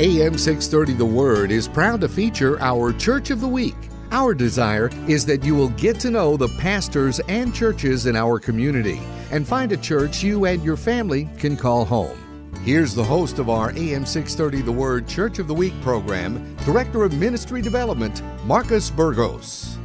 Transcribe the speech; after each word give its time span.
AM 0.00 0.38
630 0.38 0.94
The 0.94 1.04
Word 1.04 1.50
is 1.50 1.68
proud 1.68 2.00
to 2.00 2.08
feature 2.08 2.58
our 2.62 2.90
Church 2.90 3.28
of 3.28 3.42
the 3.42 3.46
Week. 3.46 3.76
Our 4.12 4.32
desire 4.32 4.88
is 5.06 5.26
that 5.26 5.44
you 5.44 5.54
will 5.54 5.68
get 5.68 6.00
to 6.00 6.10
know 6.10 6.38
the 6.38 6.48
pastors 6.56 7.20
and 7.28 7.54
churches 7.54 8.06
in 8.06 8.16
our 8.16 8.38
community 8.38 8.98
and 9.30 9.46
find 9.46 9.72
a 9.72 9.76
church 9.76 10.22
you 10.22 10.46
and 10.46 10.64
your 10.64 10.78
family 10.78 11.28
can 11.36 11.54
call 11.54 11.84
home. 11.84 12.16
Here's 12.64 12.94
the 12.94 13.04
host 13.04 13.38
of 13.38 13.50
our 13.50 13.72
AM 13.76 14.06
630 14.06 14.62
The 14.62 14.72
Word 14.72 15.06
Church 15.06 15.38
of 15.38 15.48
the 15.48 15.54
Week 15.54 15.78
program, 15.82 16.56
Director 16.64 17.04
of 17.04 17.12
Ministry 17.12 17.60
Development, 17.60 18.22
Marcus 18.46 18.88
Burgos. 18.88 19.76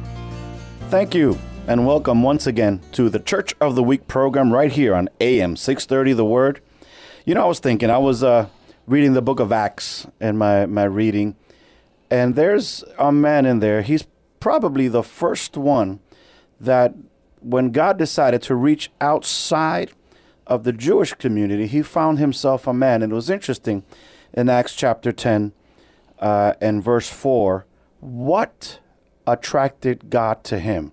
Thank 0.88 1.14
you, 1.14 1.38
and 1.66 1.86
welcome 1.86 2.22
once 2.22 2.46
again 2.46 2.80
to 2.92 3.10
the 3.10 3.20
Church 3.20 3.54
of 3.60 3.74
the 3.74 3.82
Week 3.82 4.08
program 4.08 4.50
right 4.50 4.72
here 4.72 4.94
on 4.94 5.10
AM 5.20 5.56
630 5.56 6.14
The 6.14 6.24
Word. 6.24 6.62
You 7.26 7.34
know, 7.34 7.44
I 7.44 7.48
was 7.48 7.58
thinking, 7.58 7.90
I 7.90 7.98
was 7.98 8.22
uh, 8.22 8.48
reading 8.86 9.14
the 9.14 9.22
book 9.22 9.40
of 9.40 9.52
Acts 9.52 10.06
in 10.20 10.36
my, 10.36 10.66
my 10.66 10.84
reading, 10.84 11.36
and 12.10 12.36
there's 12.36 12.84
a 12.98 13.10
man 13.10 13.46
in 13.46 13.58
there. 13.60 13.82
He's 13.82 14.06
probably 14.40 14.88
the 14.88 15.02
first 15.02 15.56
one 15.56 16.00
that, 16.60 16.94
when 17.40 17.70
God 17.70 17.98
decided 17.98 18.42
to 18.42 18.54
reach 18.54 18.90
outside 19.00 19.92
of 20.46 20.64
the 20.64 20.72
Jewish 20.72 21.14
community, 21.14 21.66
he 21.66 21.82
found 21.82 22.18
himself 22.18 22.66
a 22.66 22.72
man. 22.72 23.02
And 23.02 23.12
it 23.12 23.14
was 23.14 23.30
interesting 23.30 23.82
in 24.32 24.48
Acts 24.48 24.74
chapter 24.74 25.12
10 25.12 25.52
uh, 26.20 26.54
and 26.60 26.82
verse 26.82 27.08
4 27.08 27.66
what 28.00 28.78
attracted 29.26 30.10
God 30.10 30.44
to 30.44 30.58
him? 30.58 30.92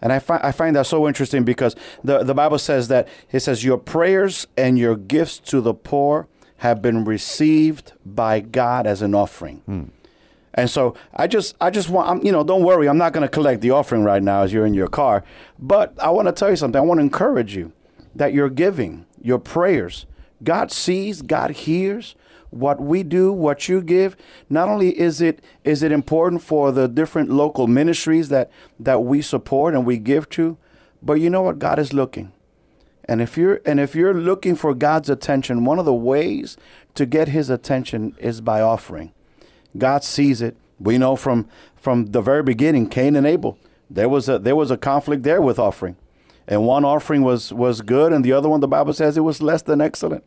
And 0.00 0.12
I, 0.12 0.18
fi- 0.18 0.40
I 0.42 0.52
find 0.52 0.74
that 0.76 0.86
so 0.86 1.06
interesting 1.06 1.44
because 1.44 1.76
the, 2.02 2.22
the 2.22 2.34
Bible 2.34 2.58
says 2.58 2.88
that 2.88 3.06
it 3.30 3.40
says, 3.40 3.64
Your 3.64 3.76
prayers 3.76 4.46
and 4.56 4.78
your 4.78 4.96
gifts 4.96 5.38
to 5.40 5.60
the 5.60 5.74
poor 5.74 6.28
have 6.60 6.82
been 6.82 7.04
received 7.04 7.92
by 8.04 8.38
God 8.38 8.86
as 8.86 9.00
an 9.00 9.14
offering. 9.14 9.62
Hmm. 9.64 9.84
And 10.52 10.68
so 10.68 10.94
I 11.14 11.26
just 11.26 11.56
I 11.58 11.70
just 11.70 11.88
want 11.88 12.10
I'm, 12.10 12.26
you 12.26 12.32
know 12.32 12.44
don't 12.44 12.64
worry 12.64 12.86
I'm 12.86 12.98
not 12.98 13.14
going 13.14 13.22
to 13.22 13.28
collect 13.28 13.62
the 13.62 13.70
offering 13.70 14.04
right 14.04 14.22
now 14.22 14.42
as 14.42 14.52
you're 14.52 14.66
in 14.66 14.74
your 14.74 14.88
car, 14.88 15.24
but 15.58 15.94
I 15.98 16.10
want 16.10 16.28
to 16.28 16.32
tell 16.32 16.50
you 16.50 16.56
something. 16.56 16.78
I 16.78 16.84
want 16.84 16.98
to 16.98 17.02
encourage 17.02 17.56
you 17.56 17.72
that 18.14 18.34
your 18.34 18.50
giving, 18.50 19.06
your 19.22 19.38
prayers, 19.38 20.04
God 20.44 20.70
sees, 20.70 21.22
God 21.22 21.52
hears 21.52 22.14
what 22.50 22.78
we 22.78 23.04
do, 23.04 23.32
what 23.32 23.68
you 23.68 23.80
give. 23.80 24.14
Not 24.50 24.68
only 24.68 24.98
is 24.98 25.22
it 25.22 25.42
is 25.64 25.82
it 25.82 25.92
important 25.92 26.42
for 26.42 26.72
the 26.72 26.88
different 26.88 27.30
local 27.30 27.68
ministries 27.68 28.28
that 28.28 28.50
that 28.78 29.02
we 29.02 29.22
support 29.22 29.72
and 29.72 29.86
we 29.86 29.96
give 29.96 30.28
to, 30.30 30.58
but 31.00 31.14
you 31.14 31.30
know 31.30 31.42
what 31.42 31.58
God 31.58 31.78
is 31.78 31.94
looking. 31.94 32.32
And 33.10 33.20
if 33.20 33.36
you're 33.36 33.60
and 33.66 33.80
if 33.80 33.96
you're 33.96 34.14
looking 34.14 34.54
for 34.54 34.72
God's 34.72 35.10
attention, 35.10 35.64
one 35.64 35.80
of 35.80 35.84
the 35.84 35.92
ways 35.92 36.56
to 36.94 37.04
get 37.04 37.26
his 37.26 37.50
attention 37.50 38.14
is 38.18 38.40
by 38.40 38.60
offering. 38.60 39.12
God 39.76 40.04
sees 40.04 40.40
it. 40.40 40.56
We 40.78 40.96
know 40.96 41.16
from 41.16 41.48
from 41.74 42.12
the 42.12 42.20
very 42.20 42.44
beginning, 42.44 42.88
Cain 42.88 43.16
and 43.16 43.26
Abel. 43.26 43.58
There 43.90 44.08
was 44.08 44.28
a 44.28 44.38
there 44.38 44.54
was 44.54 44.70
a 44.70 44.76
conflict 44.76 45.24
there 45.24 45.42
with 45.42 45.58
offering. 45.58 45.96
And 46.46 46.64
one 46.64 46.84
offering 46.84 47.22
was 47.22 47.52
was 47.52 47.80
good 47.80 48.12
and 48.12 48.24
the 48.24 48.32
other 48.32 48.48
one 48.48 48.60
the 48.60 48.68
Bible 48.68 48.92
says 48.92 49.16
it 49.16 49.22
was 49.22 49.42
less 49.42 49.62
than 49.62 49.80
excellent. 49.80 50.22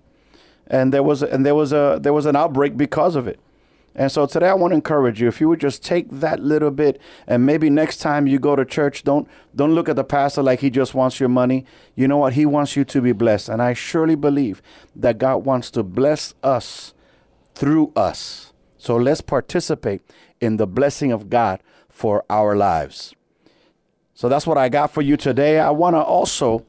And 0.68 0.94
there 0.94 1.04
was 1.04 1.24
and 1.24 1.46
there 1.46 1.56
was 1.56 1.72
a 1.72 2.00
there 2.02 2.12
was 2.12 2.26
an 2.26 2.36
outbreak 2.36 2.76
because 2.76 3.16
of 3.16 3.30
it. 3.30 3.40
And 3.96 4.12
so 4.12 4.26
today 4.26 4.50
I 4.50 4.54
want 4.54 4.72
to 4.72 4.76
encourage 4.76 5.22
you 5.22 5.28
if 5.28 5.40
you 5.40 5.48
would 5.50 5.60
just 5.60 5.84
take 5.84 6.10
that 6.10 6.40
little 6.40 6.72
bit 6.72 7.00
and 7.28 7.46
maybe 7.46 7.70
next 7.70 7.98
time 7.98 8.26
you 8.26 8.40
go 8.40 8.56
to 8.56 8.66
church 8.66 9.04
don't 9.04 9.28
don't 9.56 9.76
look 9.76 9.88
at 9.88 9.96
the 9.96 10.04
pastor 10.04 10.42
like 10.42 10.62
he 10.62 10.70
just 10.70 10.94
wants 10.96 11.20
your 11.20 11.30
money. 11.30 11.66
You 11.96 12.08
know 12.08 12.18
what? 12.18 12.34
He 12.34 12.46
wants 12.46 12.76
you 12.76 12.84
to 12.86 13.02
be 13.02 13.12
blessed. 13.12 13.50
And 13.50 13.62
I 13.62 13.74
surely 13.74 14.16
believe 14.16 14.62
that 14.96 15.20
God 15.20 15.46
wants 15.46 15.70
to 15.72 15.84
bless 15.84 16.34
us 16.42 16.94
through 17.54 17.94
us. 17.96 18.52
So 18.78 18.96
let's 18.96 19.22
participate 19.22 20.02
in 20.42 20.58
the 20.58 20.68
blessing 20.68 21.12
of 21.12 21.30
God 21.30 21.62
for 21.88 22.26
our 22.30 22.56
lives. 22.56 23.14
So 24.16 24.28
that's 24.28 24.48
what 24.48 24.58
I 24.58 24.70
got 24.70 24.92
for 24.92 25.02
you 25.02 25.18
today. 25.18 25.60
I 25.60 25.70
want 25.70 25.96
to 25.96 26.02
also 26.02 26.66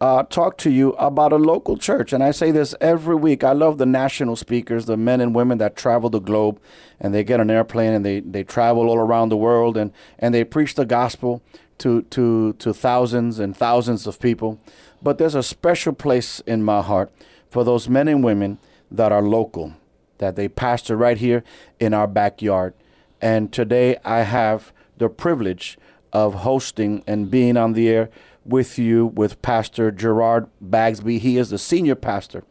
uh, 0.00 0.24
talk 0.24 0.58
to 0.58 0.70
you 0.70 0.92
about 0.92 1.32
a 1.32 1.36
local 1.36 1.76
church. 1.76 2.12
And 2.12 2.22
I 2.22 2.30
say 2.30 2.50
this 2.50 2.74
every 2.80 3.14
week. 3.14 3.44
I 3.44 3.52
love 3.52 3.78
the 3.78 3.86
national 3.86 4.36
speakers, 4.36 4.86
the 4.86 4.96
men 4.96 5.20
and 5.20 5.34
women 5.34 5.58
that 5.58 5.76
travel 5.76 6.10
the 6.10 6.20
globe 6.20 6.60
and 7.00 7.14
they 7.14 7.24
get 7.24 7.40
an 7.40 7.50
airplane 7.50 7.92
and 7.92 8.04
they, 8.04 8.20
they 8.20 8.44
travel 8.44 8.88
all 8.88 8.98
around 8.98 9.28
the 9.28 9.36
world 9.36 9.76
and, 9.76 9.92
and 10.18 10.34
they 10.34 10.44
preach 10.44 10.74
the 10.74 10.84
gospel 10.84 11.42
to, 11.78 12.02
to, 12.02 12.52
to 12.54 12.72
thousands 12.72 13.38
and 13.38 13.56
thousands 13.56 14.06
of 14.06 14.20
people. 14.20 14.60
But 15.02 15.18
there's 15.18 15.34
a 15.34 15.42
special 15.42 15.92
place 15.92 16.40
in 16.40 16.64
my 16.64 16.82
heart 16.82 17.12
for 17.50 17.64
those 17.64 17.88
men 17.88 18.08
and 18.08 18.22
women 18.22 18.58
that 18.90 19.12
are 19.12 19.22
local 19.22 19.74
that 20.18 20.36
they 20.36 20.48
pastor 20.48 20.96
right 20.96 21.18
here 21.18 21.42
in 21.80 21.92
our 21.92 22.06
backyard. 22.06 22.74
And 23.20 23.52
today 23.52 23.96
I 24.04 24.20
have 24.20 24.72
the 24.96 25.08
privilege 25.08 25.78
of 26.12 26.34
hosting 26.34 27.02
and 27.06 27.30
being 27.30 27.56
on 27.56 27.72
the 27.72 27.88
air 27.88 28.10
with 28.44 28.78
you 28.78 29.06
with 29.06 29.40
Pastor 29.42 29.90
Gerard 29.90 30.48
Bagsby. 30.62 31.18
He 31.18 31.38
is 31.38 31.50
the 31.50 31.58
senior 31.58 31.94
pastor 31.94 32.44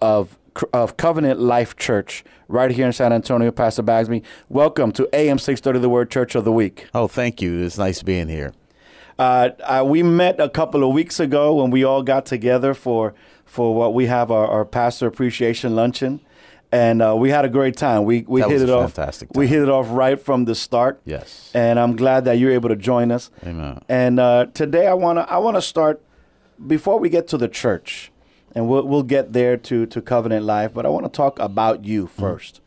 of 0.00 0.38
of 0.72 0.96
Covenant 0.96 1.38
Life 1.38 1.76
Church 1.76 2.24
right 2.48 2.70
here 2.70 2.86
in 2.86 2.92
San 2.92 3.12
Antonio. 3.12 3.50
Pastor 3.50 3.82
Bagsby, 3.82 4.22
welcome 4.48 4.90
to 4.92 5.08
AM 5.12 5.38
630 5.38 5.80
The 5.80 5.88
Word 5.88 6.10
Church 6.10 6.34
of 6.34 6.44
the 6.44 6.52
Week. 6.52 6.86
Oh, 6.94 7.08
thank 7.08 7.42
you. 7.42 7.62
It's 7.62 7.76
nice 7.76 8.02
being 8.02 8.28
here. 8.28 8.54
Uh, 9.18 9.50
uh, 9.64 9.84
we 9.86 10.02
met 10.02 10.40
a 10.40 10.48
couple 10.48 10.84
of 10.84 10.94
weeks 10.94 11.20
ago 11.20 11.54
when 11.54 11.70
we 11.70 11.84
all 11.84 12.02
got 12.02 12.26
together 12.26 12.74
for 12.74 13.14
for 13.44 13.74
what 13.74 13.94
we 13.94 14.06
have 14.06 14.30
our, 14.30 14.46
our 14.46 14.64
pastor 14.64 15.06
appreciation 15.06 15.74
luncheon 15.74 16.20
and 16.72 17.00
uh, 17.02 17.14
we 17.16 17.30
had 17.30 17.44
a 17.44 17.48
great 17.48 17.76
time. 17.76 18.04
We 18.04 18.24
we 18.28 18.40
That 18.40 18.48
hit 18.50 18.54
was 18.54 18.62
it 18.64 18.68
a 18.70 18.76
off. 18.76 18.92
fantastic 18.92 19.32
Time. 19.32 19.38
We 19.40 19.46
hit 19.46 19.62
it 19.62 19.68
off 19.68 19.86
right 19.90 20.20
from 20.20 20.44
the 20.44 20.54
start. 20.54 21.00
Yes. 21.04 21.50
And 21.54 21.78
I'm 21.78 21.96
glad 21.96 22.24
that 22.24 22.34
you're 22.38 22.52
able 22.52 22.68
to 22.70 22.76
join 22.76 23.10
us. 23.12 23.30
Amen. 23.44 23.80
And 23.88 24.18
uh, 24.20 24.46
today 24.54 24.86
I 24.86 24.94
wanna 24.94 25.26
I 25.28 25.38
wanna 25.38 25.62
start 25.62 26.00
before 26.66 26.98
we 26.98 27.08
get 27.08 27.28
to 27.28 27.36
the 27.38 27.48
church, 27.48 28.10
and 28.54 28.68
we'll 28.68 28.84
we'll 28.86 29.02
get 29.04 29.32
there 29.32 29.56
to 29.58 29.86
to 29.86 30.00
covenant 30.02 30.44
life. 30.44 30.72
But 30.74 30.86
I 30.86 30.88
want 30.88 31.04
to 31.04 31.10
talk 31.16 31.38
about 31.38 31.84
you 31.84 32.06
1st 32.06 32.60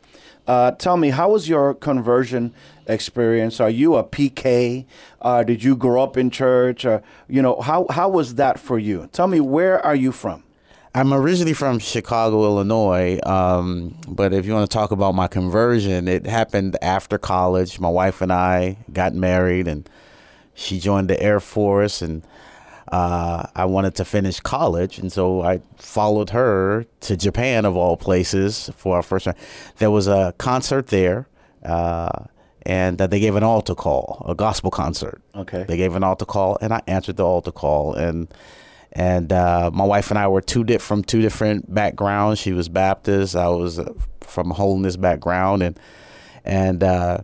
Uh, 0.46 0.70
tell 0.72 0.96
me, 0.96 1.10
how 1.10 1.30
was 1.30 1.48
your 1.48 1.74
conversion 1.74 2.52
experience? 2.86 3.60
Are 3.60 3.70
you 3.70 3.94
a 3.96 4.02
PK? 4.02 4.84
Uh, 5.22 5.44
did 5.44 5.62
you 5.62 5.76
grow 5.76 6.02
up 6.02 6.16
in 6.16 6.30
church? 6.30 6.84
Or 6.84 7.02
you 7.28 7.42
know 7.42 7.60
how 7.60 7.86
how 7.90 8.08
was 8.08 8.34
that 8.36 8.58
for 8.58 8.78
you? 8.78 9.08
Tell 9.12 9.26
me, 9.28 9.38
where 9.40 9.78
are 9.84 9.94
you 9.94 10.10
from? 10.12 10.42
I'm 10.92 11.14
originally 11.14 11.52
from 11.52 11.78
Chicago, 11.78 12.42
Illinois, 12.44 13.20
um, 13.24 13.96
but 14.08 14.32
if 14.32 14.44
you 14.44 14.52
want 14.52 14.68
to 14.68 14.74
talk 14.74 14.90
about 14.90 15.14
my 15.14 15.28
conversion, 15.28 16.08
it 16.08 16.26
happened 16.26 16.76
after 16.82 17.16
college. 17.16 17.78
My 17.78 17.88
wife 17.88 18.20
and 18.20 18.32
I 18.32 18.78
got 18.92 19.14
married, 19.14 19.68
and 19.68 19.88
she 20.52 20.80
joined 20.80 21.08
the 21.08 21.22
Air 21.22 21.38
Force, 21.38 22.02
and 22.02 22.26
uh, 22.88 23.46
I 23.54 23.66
wanted 23.66 23.94
to 23.96 24.04
finish 24.04 24.40
college, 24.40 24.98
and 24.98 25.12
so 25.12 25.42
I 25.42 25.60
followed 25.76 26.30
her 26.30 26.86
to 27.02 27.16
Japan, 27.16 27.64
of 27.64 27.76
all 27.76 27.96
places, 27.96 28.68
for 28.76 28.96
our 28.96 29.02
first. 29.02 29.26
time. 29.26 29.36
There 29.76 29.92
was 29.92 30.08
a 30.08 30.34
concert 30.38 30.88
there, 30.88 31.28
uh, 31.64 32.24
and 32.62 33.00
uh, 33.00 33.06
they 33.06 33.20
gave 33.20 33.36
an 33.36 33.44
altar 33.44 33.76
call, 33.76 34.26
a 34.28 34.34
gospel 34.34 34.72
concert. 34.72 35.22
Okay. 35.36 35.62
They 35.68 35.76
gave 35.76 35.94
an 35.94 36.02
altar 36.02 36.24
call, 36.24 36.58
and 36.60 36.72
I 36.74 36.82
answered 36.88 37.16
the 37.16 37.24
altar 37.24 37.52
call, 37.52 37.94
and 37.94 38.26
and 38.92 39.32
uh, 39.32 39.70
my 39.72 39.84
wife 39.84 40.10
and 40.10 40.18
I 40.18 40.28
were 40.28 40.40
two 40.40 40.64
di- 40.64 40.78
from 40.78 41.02
two 41.04 41.20
different 41.22 41.72
backgrounds. 41.72 42.40
She 42.40 42.52
was 42.52 42.68
Baptist, 42.68 43.36
I 43.36 43.48
was 43.48 43.78
uh, 43.78 43.92
from 44.20 44.50
a 44.50 44.54
holiness 44.54 44.96
background, 44.96 45.62
and 45.62 45.78
and 46.44 46.82
uh, 46.82 47.18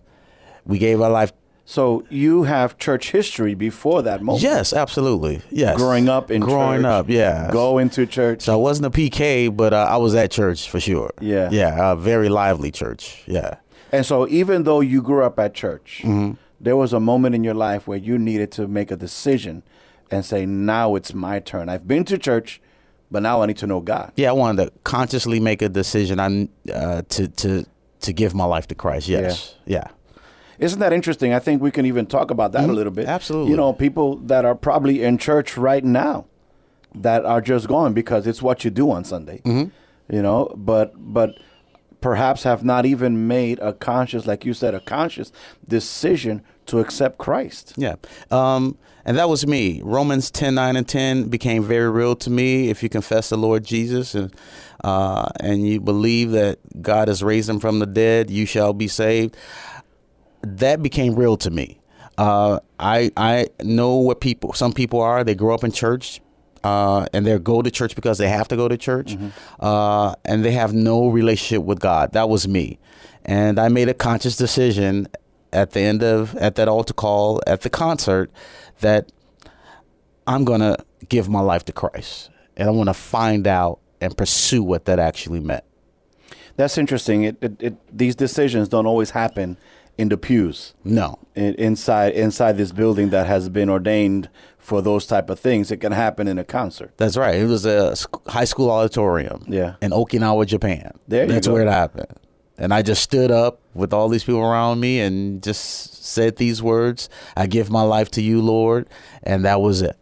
we 0.65 0.78
gave 0.78 1.00
our 1.00 1.10
life. 1.10 1.32
So 1.69 2.04
you 2.10 2.44
have 2.44 2.78
church 2.78 3.10
history 3.10 3.54
before 3.54 4.00
that 4.03 4.22
moment. 4.22 4.44
Yes, 4.44 4.72
absolutely. 4.72 5.43
Yes, 5.50 5.77
growing 5.77 6.09
up 6.09 6.31
in 6.31 6.41
growing 6.41 6.82
church, 6.82 6.87
up, 6.87 7.09
yeah. 7.09 7.50
going 7.50 7.91
to 7.91 8.06
church. 8.06 8.43
So 8.43 8.53
I 8.53 8.56
wasn't 8.56 8.87
a 8.87 8.91
PK, 8.91 9.54
but 9.56 9.72
uh, 9.75 9.88
I 9.91 9.97
was 9.97 10.15
at 10.15 10.31
church 10.31 10.71
for 10.71 10.78
sure. 10.78 11.10
Yeah. 11.21 11.48
yeah, 11.50 11.93
a 11.93 11.97
very 11.97 12.28
lively 12.28 12.71
church. 12.71 13.25
Yeah. 13.27 13.56
and 13.91 14.07
so 14.07 14.28
even 14.28 14.63
though 14.63 14.80
you 14.80 15.03
grew 15.03 15.24
up 15.24 15.41
at 15.41 15.54
church, 15.54 16.03
Mm-hmm. 16.04 16.34
there 16.60 16.77
was 16.77 16.92
a 16.92 17.01
moment 17.01 17.34
in 17.34 17.42
your 17.42 17.54
life 17.54 17.89
where 17.89 17.98
you 17.98 18.16
needed 18.16 18.53
to 18.53 18.68
make 18.68 18.92
a 18.92 18.97
decision 18.97 19.65
and 20.10 20.24
say, 20.24 20.47
"Now 20.47 20.94
it's 20.94 21.14
my 21.14 21.41
turn. 21.41 21.68
I've 21.68 21.86
been 21.86 22.04
to 22.04 22.18
church, 22.18 22.60
but 23.10 23.22
now 23.22 23.42
I 23.42 23.47
need 23.47 23.58
to 23.58 23.66
know 23.66 23.80
God." 23.80 24.12
Yeah, 24.16 24.30
I 24.30 24.32
wanted 24.32 24.64
to 24.64 24.72
consciously 24.84 25.41
make 25.41 25.62
a 25.62 25.68
decision 25.68 26.20
on 26.20 26.48
uh, 26.72 27.03
to 27.08 27.28
to 27.28 27.66
to 28.00 28.12
give 28.12 28.34
my 28.34 28.44
life 28.44 28.66
to 28.68 28.74
Christ. 28.74 29.08
Yes. 29.08 29.54
Yeah. 29.64 29.88
Isn't 30.58 30.80
that 30.80 30.92
interesting? 30.92 31.34
I 31.34 31.38
think 31.38 31.60
we 31.60 31.70
can 31.70 31.84
even 31.84 32.06
talk 32.06 32.30
about 32.30 32.53
that 32.53 32.68
a 32.68 32.72
little 32.72 32.92
bit. 32.92 33.03
Mm-hmm. 33.03 33.10
Absolutely. 33.14 33.50
You 33.50 33.56
know, 33.56 33.72
people 33.72 34.16
that 34.16 34.44
are 34.44 34.54
probably 34.54 35.03
in 35.03 35.18
church 35.18 35.56
right 35.56 35.84
now 35.84 36.26
that 36.94 37.26
are 37.26 37.42
just 37.42 37.68
going 37.68 37.92
because 37.92 38.26
it's 38.26 38.41
what 38.41 38.64
you 38.64 38.70
do 38.70 38.91
on 38.91 39.04
Sunday. 39.04 39.42
Mm-hmm. 39.44 39.70
You 40.14 40.22
know, 40.22 40.54
but 40.56 40.94
but 40.97 41.34
perhaps 42.00 42.44
have 42.44 42.64
not 42.64 42.86
even 42.86 43.26
made 43.26 43.58
a 43.58 43.72
conscious, 43.72 44.26
like 44.26 44.44
you 44.44 44.54
said, 44.54 44.74
a 44.74 44.80
conscious 44.80 45.32
decision 45.68 46.42
to 46.66 46.78
accept 46.78 47.18
Christ. 47.18 47.74
Yeah. 47.76 47.97
Um, 48.30 48.78
and 49.06 49.16
that 49.16 49.28
was 49.28 49.47
me. 49.47 49.80
Romans 49.84 50.30
10, 50.30 50.54
9, 50.56 50.76
and 50.76 50.86
10 50.86 51.28
became 51.28 51.62
very 51.64 51.88
real 51.88 52.14
to 52.16 52.28
me 52.28 52.68
if 52.68 52.82
you 52.82 52.88
confess 52.91 53.30
the 53.30 53.36
Lord 53.38 53.64
Jesus. 53.64 54.14
And 54.14 54.34
uh, 54.84 55.30
and 55.41 55.66
you 55.66 55.80
believe 55.80 56.32
that 56.32 56.58
God 56.82 57.08
has 57.08 57.22
raised 57.22 57.48
him 57.48 57.58
from 57.60 57.78
the 57.78 57.86
dead, 57.86 58.30
you 58.30 58.44
shall 58.47 58.72
be 58.74 58.88
saved. 58.88 59.34
That 60.42 60.82
became 60.82 61.14
real 61.16 61.36
to 61.38 61.50
me. 61.50 61.80
Uh, 62.18 62.60
I 62.78 63.10
I 63.16 63.48
know 63.62 63.97
what 63.97 64.20
people 64.20 64.53
some 64.53 64.72
people 64.72 65.00
are. 65.00 65.24
They 65.24 65.34
grow 65.34 65.54
up 65.54 65.64
in 65.64 65.72
church. 65.72 66.20
Uh, 66.64 67.06
and 67.12 67.24
they 67.24 67.38
go 67.38 67.62
to 67.62 67.70
church 67.70 67.94
because 67.94 68.18
they 68.18 68.28
have 68.28 68.48
to 68.48 68.56
go 68.56 68.66
to 68.66 68.76
church, 68.76 69.14
Mm-hmm. 69.14 69.28
uh, 69.64 70.14
and 70.24 70.44
they 70.44 70.50
have 70.50 70.72
no 70.72 71.06
relationship 71.06 71.64
with 71.64 71.78
God. 71.78 72.12
That 72.12 72.28
was 72.28 72.48
me, 72.48 72.80
and 73.24 73.60
I 73.60 73.68
made 73.68 73.88
a 73.88 73.94
conscious 73.94 74.34
decision 74.36 75.06
at 75.53 75.72
the 75.72 75.80
end 75.80 76.03
of 76.03 76.34
at 76.38 76.56
that 76.56 76.66
altar 76.66 76.92
call 76.92 77.41
at 77.47 77.60
the 77.60 77.70
concert 77.70 78.32
that 78.81 79.11
I'm 80.27 80.45
gonna 80.45 80.77
give 81.09 81.28
my 81.28 81.41
life 81.41 81.65
to 81.67 81.73
Christ, 81.73 82.31
and 82.57 82.69
I 82.69 82.73
want 82.73 82.89
to 82.89 82.95
find 82.95 83.47
out 83.47 83.78
and 84.01 84.17
pursue 84.17 84.63
what 84.63 84.84
that 84.87 84.99
actually 84.99 85.41
meant. 85.41 85.65
That's 86.57 86.78
interesting. 86.78 87.25
It, 87.25 87.37
it, 87.41 87.63
it 87.63 87.97
these 87.97 88.15
decisions 88.17 88.69
don't 88.69 88.87
always 88.87 89.11
happen 89.11 89.57
in 89.99 90.11
the 90.11 90.17
pews 90.19 90.75
No, 90.84 91.19
in, 91.34 91.55
inside 91.55 92.13
inside 92.15 92.57
this 92.59 92.71
building 92.73 93.11
that 93.11 93.27
has 93.27 93.49
been 93.49 93.71
ordained 93.71 94.28
for 94.59 94.83
those 94.83 95.07
type 95.07 95.31
of 95.31 95.39
things. 95.41 95.71
It 95.71 95.78
can 95.78 95.93
happen 95.93 96.28
in 96.28 96.39
a 96.39 96.45
concert. 96.45 96.93
that's 96.97 97.17
right. 97.17 97.37
It 97.37 97.47
was 97.47 97.65
a 97.65 97.95
high 98.27 98.45
school 98.45 98.71
auditorium. 98.71 99.45
Yeah. 99.49 99.77
in 99.81 99.93
Okinawa, 99.93 100.45
Japan. 100.47 100.99
There 101.09 101.25
you 101.25 101.33
That's 101.33 101.47
go. 101.47 101.53
where 101.55 101.63
it 101.63 101.71
happened. 101.71 102.13
And 102.59 102.75
I 102.75 102.83
just 102.83 103.03
stood 103.03 103.31
up 103.31 103.61
with 103.77 103.93
all 103.93 104.09
these 104.09 104.25
people 104.25 104.41
around 104.41 104.81
me 104.81 105.01
and 105.01 105.43
just 105.43 106.05
said 106.05 106.37
these 106.37 106.63
words 106.63 107.09
I 107.37 107.47
give 107.47 107.71
my 107.71 107.83
life 107.83 108.11
to 108.13 108.23
you, 108.23 108.41
Lord. 108.41 108.89
And 109.23 109.45
that 109.45 109.61
was 109.61 109.83
it. 109.83 109.97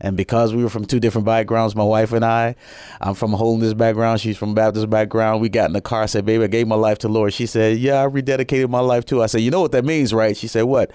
And 0.00 0.16
because 0.16 0.54
we 0.54 0.62
were 0.62 0.68
from 0.68 0.84
two 0.84 1.00
different 1.00 1.24
backgrounds, 1.24 1.74
my 1.74 1.84
wife 1.84 2.12
and 2.12 2.24
I, 2.24 2.54
I'm 3.00 3.14
from 3.14 3.32
a 3.32 3.36
holiness 3.36 3.72
background. 3.72 4.20
She's 4.20 4.36
from 4.36 4.54
Baptist 4.54 4.90
background. 4.90 5.40
We 5.40 5.48
got 5.48 5.66
in 5.66 5.72
the 5.72 5.80
car. 5.80 6.02
I 6.02 6.06
said, 6.06 6.26
Baby, 6.26 6.44
I 6.44 6.48
gave 6.48 6.68
my 6.68 6.76
life 6.76 6.98
to 6.98 7.06
the 7.06 7.12
Lord. 7.12 7.32
She 7.32 7.46
said, 7.46 7.78
Yeah, 7.78 8.02
I 8.02 8.06
rededicated 8.06 8.68
my 8.68 8.80
life 8.80 9.06
too. 9.06 9.22
I 9.22 9.26
said, 9.26 9.40
You 9.40 9.50
know 9.50 9.60
what 9.60 9.72
that 9.72 9.84
means, 9.84 10.12
right? 10.12 10.36
She 10.36 10.48
said, 10.48 10.64
What? 10.64 10.90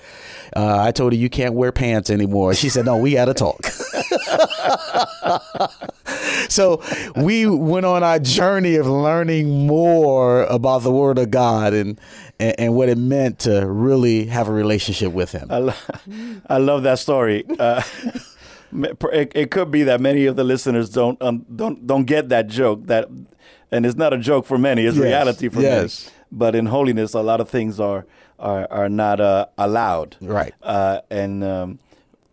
Uh, 0.56 0.82
I 0.82 0.92
told 0.92 1.14
her 1.14 1.18
you 1.18 1.30
can't 1.30 1.56
wear 1.56 1.72
pants 1.72 2.10
anymore. 2.10 2.54
She 2.54 2.70
said, 2.70 2.86
No, 2.86 2.98
we 2.98 3.14
got 3.14 3.26
to 3.26 3.34
talk. 3.34 3.66
so 6.50 6.84
we 7.16 7.48
went 7.48 7.88
on 7.88 8.04
our 8.04 8.20
journey 8.20 8.76
of 8.76 8.86
learning 8.86 9.66
more 9.66 10.44
about 10.44 10.84
the 10.84 10.92
Word 10.92 11.18
of 11.18 11.32
God 11.32 11.74
and, 11.74 12.00
and, 12.40 12.56
and 12.60 12.76
what 12.76 12.90
it 12.90 13.00
meant 13.00 13.40
to 13.40 13.66
really 13.68 14.28
have 14.28 14.48
a 14.48 14.52
relationship 14.52 15.12
with 15.12 15.32
Him. 15.32 15.48
I, 15.50 15.58
lo- 15.58 15.74
I 16.48 16.58
love 16.58 16.84
that 16.84 17.00
story. 17.00 17.44
Uh, 17.58 17.82
it, 18.74 19.32
it 19.36 19.52
could 19.52 19.72
be 19.72 19.84
that 19.84 20.00
many 20.02 20.26
of 20.26 20.36
the 20.36 20.44
listeners 20.44 20.90
don't 20.90 21.22
um, 21.22 21.46
don't 21.56 21.86
don't 21.88 22.06
get 22.06 22.30
that 22.30 22.48
joke. 22.48 22.86
That 22.88 23.08
and 23.72 23.86
it's 23.86 23.96
not 23.96 24.14
a 24.14 24.18
joke 24.18 24.46
for 24.46 24.58
many; 24.58 24.86
it's 24.86 24.98
Yes. 24.98 25.04
reality 25.04 25.50
for 25.50 25.62
Yes. 25.62 26.06
many. 26.06 26.16
But 26.32 26.56
in 26.56 26.66
holiness, 26.68 27.14
a 27.14 27.22
lot 27.22 27.42
of 27.42 27.50
things 27.50 27.80
are 27.80 28.06
are 28.40 28.68
are 28.72 28.90
not 28.90 29.20
uh, 29.20 29.48
allowed. 29.58 30.16
Right. 30.22 30.54
Uh, 30.64 31.02
and 31.10 31.44
um, 31.44 31.80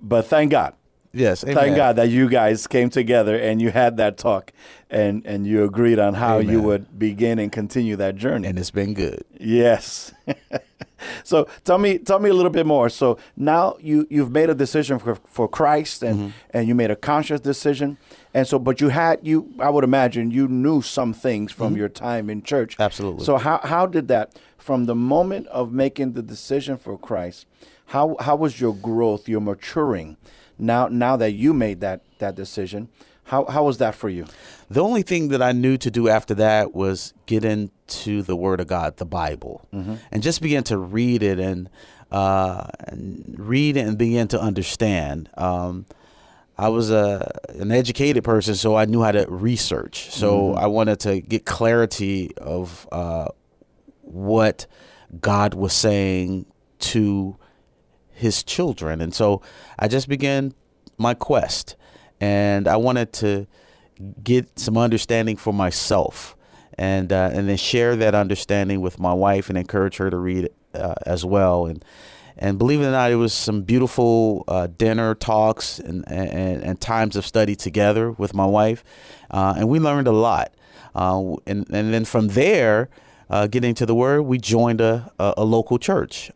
but 0.00 0.26
thank 0.26 0.50
God. 0.52 0.74
Yes, 1.12 1.42
Thank. 1.42 1.76
God 1.76 1.96
that 1.96 2.10
you 2.10 2.28
guys 2.28 2.66
came 2.66 2.90
together 2.90 3.36
and 3.36 3.62
you 3.62 3.70
had 3.70 3.96
that 3.96 4.18
talk 4.18 4.52
and, 4.90 5.24
and 5.24 5.46
you 5.46 5.64
agreed 5.64 5.98
on 5.98 6.14
how 6.14 6.38
you 6.38 6.60
would 6.60 6.98
begin 6.98 7.38
and 7.38 7.50
continue 7.50 7.96
that 7.96 8.16
journey. 8.16 8.46
And 8.48 8.58
it's 8.58 8.70
been 8.70 8.94
good. 8.94 9.24
Yes. 9.40 10.12
so 11.24 11.48
tell 11.64 11.78
me 11.78 11.98
tell 11.98 12.18
me 12.18 12.28
a 12.28 12.34
little 12.34 12.50
bit 12.50 12.66
more. 12.66 12.88
So 12.88 13.18
now 13.36 13.76
you 13.80 14.06
you've 14.10 14.30
made 14.30 14.50
a 14.50 14.54
decision 14.54 14.98
for, 14.98 15.14
for 15.26 15.48
Christ 15.48 16.02
and 16.02 16.18
Mm-hmm. 16.18 16.28
and 16.50 16.68
you 16.68 16.74
made 16.74 16.90
a 16.90 16.96
conscious 16.96 17.40
decision. 17.40 17.96
And 18.34 18.46
so 18.46 18.58
but 18.58 18.80
you 18.80 18.88
had 18.88 19.20
you 19.22 19.52
I 19.58 19.70
would 19.70 19.84
imagine 19.84 20.30
you 20.30 20.46
knew 20.48 20.82
some 20.82 21.14
things 21.14 21.52
from 21.52 21.76
your 21.76 21.88
time 21.88 22.28
in 22.28 22.42
church. 22.42 22.74
Mm-hmm. 22.74 22.82
Absolutely. 22.82 23.24
So 23.24 23.38
how 23.38 23.60
how 23.62 23.86
did 23.86 24.08
that 24.08 24.38
from 24.58 24.86
the 24.86 24.94
moment 24.94 25.46
of 25.46 25.72
making 25.72 26.12
the 26.12 26.22
decision 26.22 26.76
for 26.76 26.98
Christ, 26.98 27.46
how 27.86 28.16
how 28.20 28.36
was 28.36 28.60
your 28.60 28.74
growth, 28.74 29.28
your 29.28 29.40
maturing 29.40 30.16
now 30.58 30.88
now 30.88 31.16
that 31.16 31.32
you 31.32 31.52
made 31.54 31.80
that 31.80 32.02
that 32.18 32.34
decision? 32.34 32.88
How 33.24 33.44
how 33.44 33.64
was 33.64 33.78
that 33.78 33.94
for 33.94 34.08
you? 34.08 34.24
The 34.70 34.82
only 34.82 35.02
thing 35.02 35.28
that 35.28 35.42
I 35.42 35.52
knew 35.52 35.76
to 35.78 35.90
do 35.90 36.08
after 36.08 36.34
that 36.34 36.74
was 36.74 37.12
get 37.26 37.44
into 37.44 38.22
the 38.22 38.34
Word 38.36 38.60
of 38.60 38.66
God, 38.66 38.96
the 38.96 39.04
Bible, 39.04 39.66
and 40.10 40.22
just 40.22 40.40
begin 40.40 40.64
to 40.64 40.78
read 40.78 41.22
it 41.22 41.38
and, 41.38 41.68
uh, 42.10 42.66
and 42.86 43.34
read 43.38 43.76
it 43.76 43.86
and 43.86 43.98
begin 43.98 44.28
to 44.28 44.40
understand. 44.40 45.28
Um, 45.36 45.84
I 46.56 46.68
was 46.68 46.90
a 46.90 47.30
an 47.50 47.70
educated 47.70 48.24
person, 48.24 48.54
so 48.54 48.76
I 48.76 48.86
knew 48.86 49.02
how 49.02 49.12
to 49.12 49.26
research. 49.28 50.10
So 50.10 50.54
I 50.54 50.66
wanted 50.66 50.98
to 51.00 51.20
get 51.20 51.44
clarity 51.44 52.34
of 52.38 52.88
uh, 52.90 53.28
what 54.02 54.66
God 55.20 55.54
was 55.54 55.72
saying 55.72 56.46
to 56.80 57.36
his 58.18 58.42
children. 58.42 59.00
And 59.00 59.14
so 59.14 59.40
I 59.78 59.88
just 59.88 60.08
began 60.08 60.52
my 60.98 61.14
quest 61.14 61.76
and 62.20 62.66
I 62.66 62.76
wanted 62.76 63.12
to 63.14 63.46
get 64.22 64.58
some 64.58 64.76
understanding 64.76 65.36
for 65.36 65.52
myself 65.52 66.36
and 66.76 67.12
uh, 67.12 67.30
and 67.32 67.48
then 67.48 67.56
share 67.56 67.96
that 67.96 68.14
understanding 68.14 68.80
with 68.80 68.98
my 68.98 69.12
wife 69.12 69.48
and 69.48 69.58
encourage 69.58 69.96
her 69.96 70.10
to 70.10 70.16
read 70.16 70.48
uh, 70.74 70.94
as 71.06 71.24
well 71.24 71.66
and 71.66 71.84
and 72.40 72.56
believe 72.56 72.80
it 72.80 72.86
or 72.86 72.92
not, 72.92 73.10
it 73.10 73.16
was 73.16 73.34
some 73.34 73.62
beautiful 73.62 74.44
uh, 74.46 74.68
dinner 74.68 75.16
talks 75.16 75.80
and, 75.80 76.04
and, 76.06 76.62
and 76.62 76.80
times 76.80 77.16
of 77.16 77.26
study 77.26 77.56
together 77.56 78.12
with 78.12 78.32
my 78.32 78.46
wife, 78.46 78.84
uh, 79.32 79.54
and 79.56 79.68
we 79.68 79.80
learned 79.80 80.06
a 80.06 80.12
lot. 80.12 80.54
Uh, 80.94 81.34
and 81.48 81.68
and 81.70 81.92
then 81.92 82.04
from 82.04 82.28
there, 82.28 82.90
uh, 83.28 83.48
getting 83.48 83.74
to 83.74 83.86
the 83.86 83.94
word, 83.94 84.22
we 84.22 84.38
joined 84.38 84.80
a 84.80 85.10
a, 85.18 85.34
a 85.38 85.44
local 85.44 85.78
church. 85.78 86.30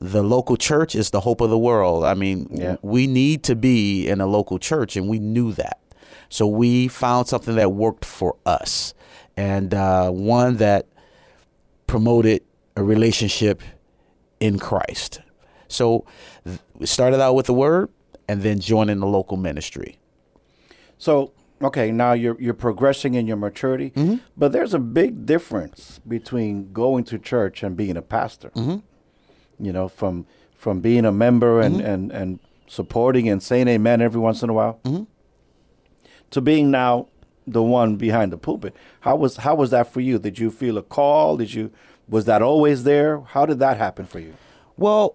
The 0.00 0.22
local 0.22 0.56
church 0.56 0.94
is 0.94 1.10
the 1.10 1.20
hope 1.20 1.40
of 1.40 1.50
the 1.50 1.58
world. 1.58 2.04
I 2.04 2.14
mean, 2.14 2.48
Yeah. 2.50 2.76
we 2.82 3.06
need 3.06 3.42
to 3.44 3.56
be 3.56 4.06
in 4.06 4.20
a 4.20 4.26
local 4.26 4.58
church, 4.58 4.96
and 4.96 5.08
we 5.08 5.18
knew 5.18 5.52
that. 5.52 5.78
So 6.28 6.46
we 6.46 6.88
found 6.88 7.28
something 7.28 7.54
that 7.56 7.72
worked 7.72 8.04
for 8.04 8.36
us, 8.44 8.92
and 9.36 9.72
uh, 9.72 10.10
one 10.10 10.56
that 10.56 10.86
promoted 11.86 12.42
a 12.76 12.82
relationship 12.82 13.62
in 14.40 14.58
Christ. 14.58 15.20
So 15.68 16.04
we 16.78 16.86
started 16.86 17.20
out 17.20 17.34
with 17.34 17.46
the 17.46 17.54
word, 17.54 17.88
and 18.28 18.42
then 18.42 18.58
joining 18.60 19.00
the 19.00 19.06
local 19.06 19.36
ministry. 19.36 19.98
So 20.98 21.32
okay, 21.62 21.90
now 21.92 22.12
you're 22.12 22.36
you're 22.40 22.54
progressing 22.54 23.14
in 23.14 23.26
your 23.26 23.36
maturity, 23.36 23.90
Mm-hmm. 23.90 24.16
but 24.36 24.52
there's 24.52 24.74
a 24.74 24.78
big 24.78 25.24
difference 25.26 26.00
between 26.06 26.72
going 26.72 27.04
to 27.04 27.18
church 27.18 27.62
and 27.62 27.76
being 27.76 27.96
a 27.96 28.02
pastor. 28.02 28.50
Mm-hmm. 28.50 28.78
You 29.58 29.72
know, 29.72 29.88
from 29.88 30.26
from 30.56 30.80
being 30.80 31.04
a 31.04 31.12
member 31.12 31.60
and 31.60 31.76
Mm-hmm. 31.76 31.86
and 31.86 32.12
and 32.12 32.38
supporting 32.68 33.28
and 33.28 33.42
saying 33.42 33.68
amen 33.68 34.00
every 34.02 34.20
once 34.20 34.42
in 34.42 34.50
a 34.50 34.52
while, 34.52 34.80
Mm-hmm. 34.84 35.04
to 36.30 36.40
being 36.40 36.70
now 36.70 37.08
the 37.46 37.62
one 37.62 37.96
behind 37.96 38.32
the 38.32 38.36
pulpit. 38.38 38.74
How 39.00 39.16
was 39.16 39.36
how 39.38 39.54
was 39.54 39.70
that 39.70 39.92
for 39.92 40.00
you? 40.00 40.18
Did 40.18 40.38
you 40.38 40.50
feel 40.50 40.76
a 40.78 40.82
call? 40.82 41.36
Did 41.36 41.54
you 41.54 41.70
was 42.08 42.24
that 42.26 42.42
always 42.42 42.84
there? 42.84 43.20
How 43.20 43.46
did 43.46 43.58
that 43.60 43.76
happen 43.78 44.04
for 44.06 44.18
you? 44.18 44.34
Well, 44.76 45.14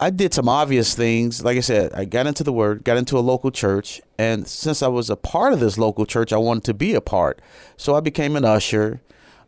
I- 0.00 0.10
did 0.10 0.34
some 0.34 0.48
obvious 0.48 0.94
things. 0.94 1.44
Like 1.44 1.56
I 1.56 1.60
said, 1.60 1.92
I 1.94 2.04
got 2.06 2.26
into 2.26 2.42
the 2.42 2.52
word, 2.52 2.82
got 2.84 2.96
into 2.96 3.16
a 3.18 3.20
local 3.20 3.50
church, 3.50 4.00
and 4.18 4.46
since 4.48 4.82
I 4.82 4.88
was 4.88 5.10
a 5.10 5.16
part 5.16 5.52
of 5.52 5.60
this 5.60 5.78
local 5.78 6.06
church, 6.06 6.32
I 6.32 6.38
wanted 6.38 6.64
to 6.64 6.74
be 6.74 6.94
a 6.94 7.00
part. 7.00 7.40
So 7.76 7.94
I 7.94 8.00
became 8.00 8.36
an 8.36 8.44
usher, 8.44 9.00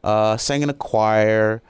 uh, 0.05 0.37
sang 0.37 0.63
in 0.63 0.71
a 0.71 0.75
choir. 0.75 1.63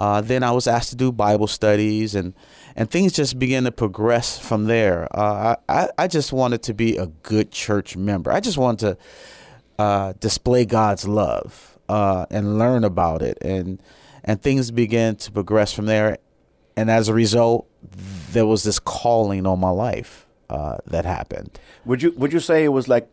Uh, 0.00 0.22
then 0.22 0.42
I 0.42 0.50
was 0.50 0.66
asked 0.66 0.88
to 0.90 0.96
do 0.96 1.12
Bible 1.12 1.46
studies, 1.46 2.14
and 2.14 2.32
and 2.74 2.90
things 2.90 3.12
just 3.12 3.38
began 3.38 3.64
to 3.64 3.70
progress 3.70 4.38
from 4.38 4.64
there. 4.64 5.06
Uh, 5.14 5.56
I 5.68 5.88
I 5.98 6.06
just 6.08 6.32
wanted 6.32 6.62
to 6.62 6.74
be 6.74 6.96
a 6.96 7.08
good 7.22 7.52
church 7.52 7.98
member. 7.98 8.32
I 8.32 8.40
just 8.40 8.56
wanted 8.56 8.78
to 8.80 9.84
uh, 9.84 10.14
display 10.18 10.64
God's 10.64 11.06
love 11.06 11.78
uh, 11.90 12.24
and 12.30 12.58
learn 12.58 12.82
about 12.82 13.20
it, 13.20 13.36
and 13.42 13.82
and 14.24 14.40
things 14.40 14.70
began 14.70 15.16
to 15.16 15.30
progress 15.30 15.70
from 15.74 15.84
there. 15.84 16.16
And 16.78 16.90
as 16.90 17.08
a 17.08 17.14
result, 17.14 17.68
there 18.32 18.46
was 18.46 18.62
this 18.62 18.78
calling 18.78 19.46
on 19.46 19.60
my 19.60 19.68
life 19.68 20.26
uh, 20.48 20.78
that 20.86 21.04
happened. 21.04 21.60
Would 21.84 22.02
you 22.02 22.12
would 22.16 22.32
you 22.32 22.40
say 22.40 22.64
it 22.64 22.72
was 22.72 22.88
like 22.88 23.06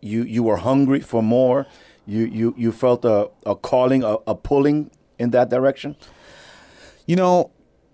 you 0.00 0.24
you 0.24 0.42
were 0.42 0.56
hungry 0.56 0.98
for 0.98 1.22
more? 1.22 1.66
You 2.04 2.24
you 2.24 2.52
you 2.58 2.72
felt 2.72 3.04
a, 3.04 3.30
a 3.46 3.54
calling, 3.54 4.02
a, 4.02 4.16
a 4.26 4.34
pulling 4.34 4.90
in 5.18 5.30
that 5.30 5.50
direction? 5.50 5.96
You 7.06 7.16
know, 7.16 7.50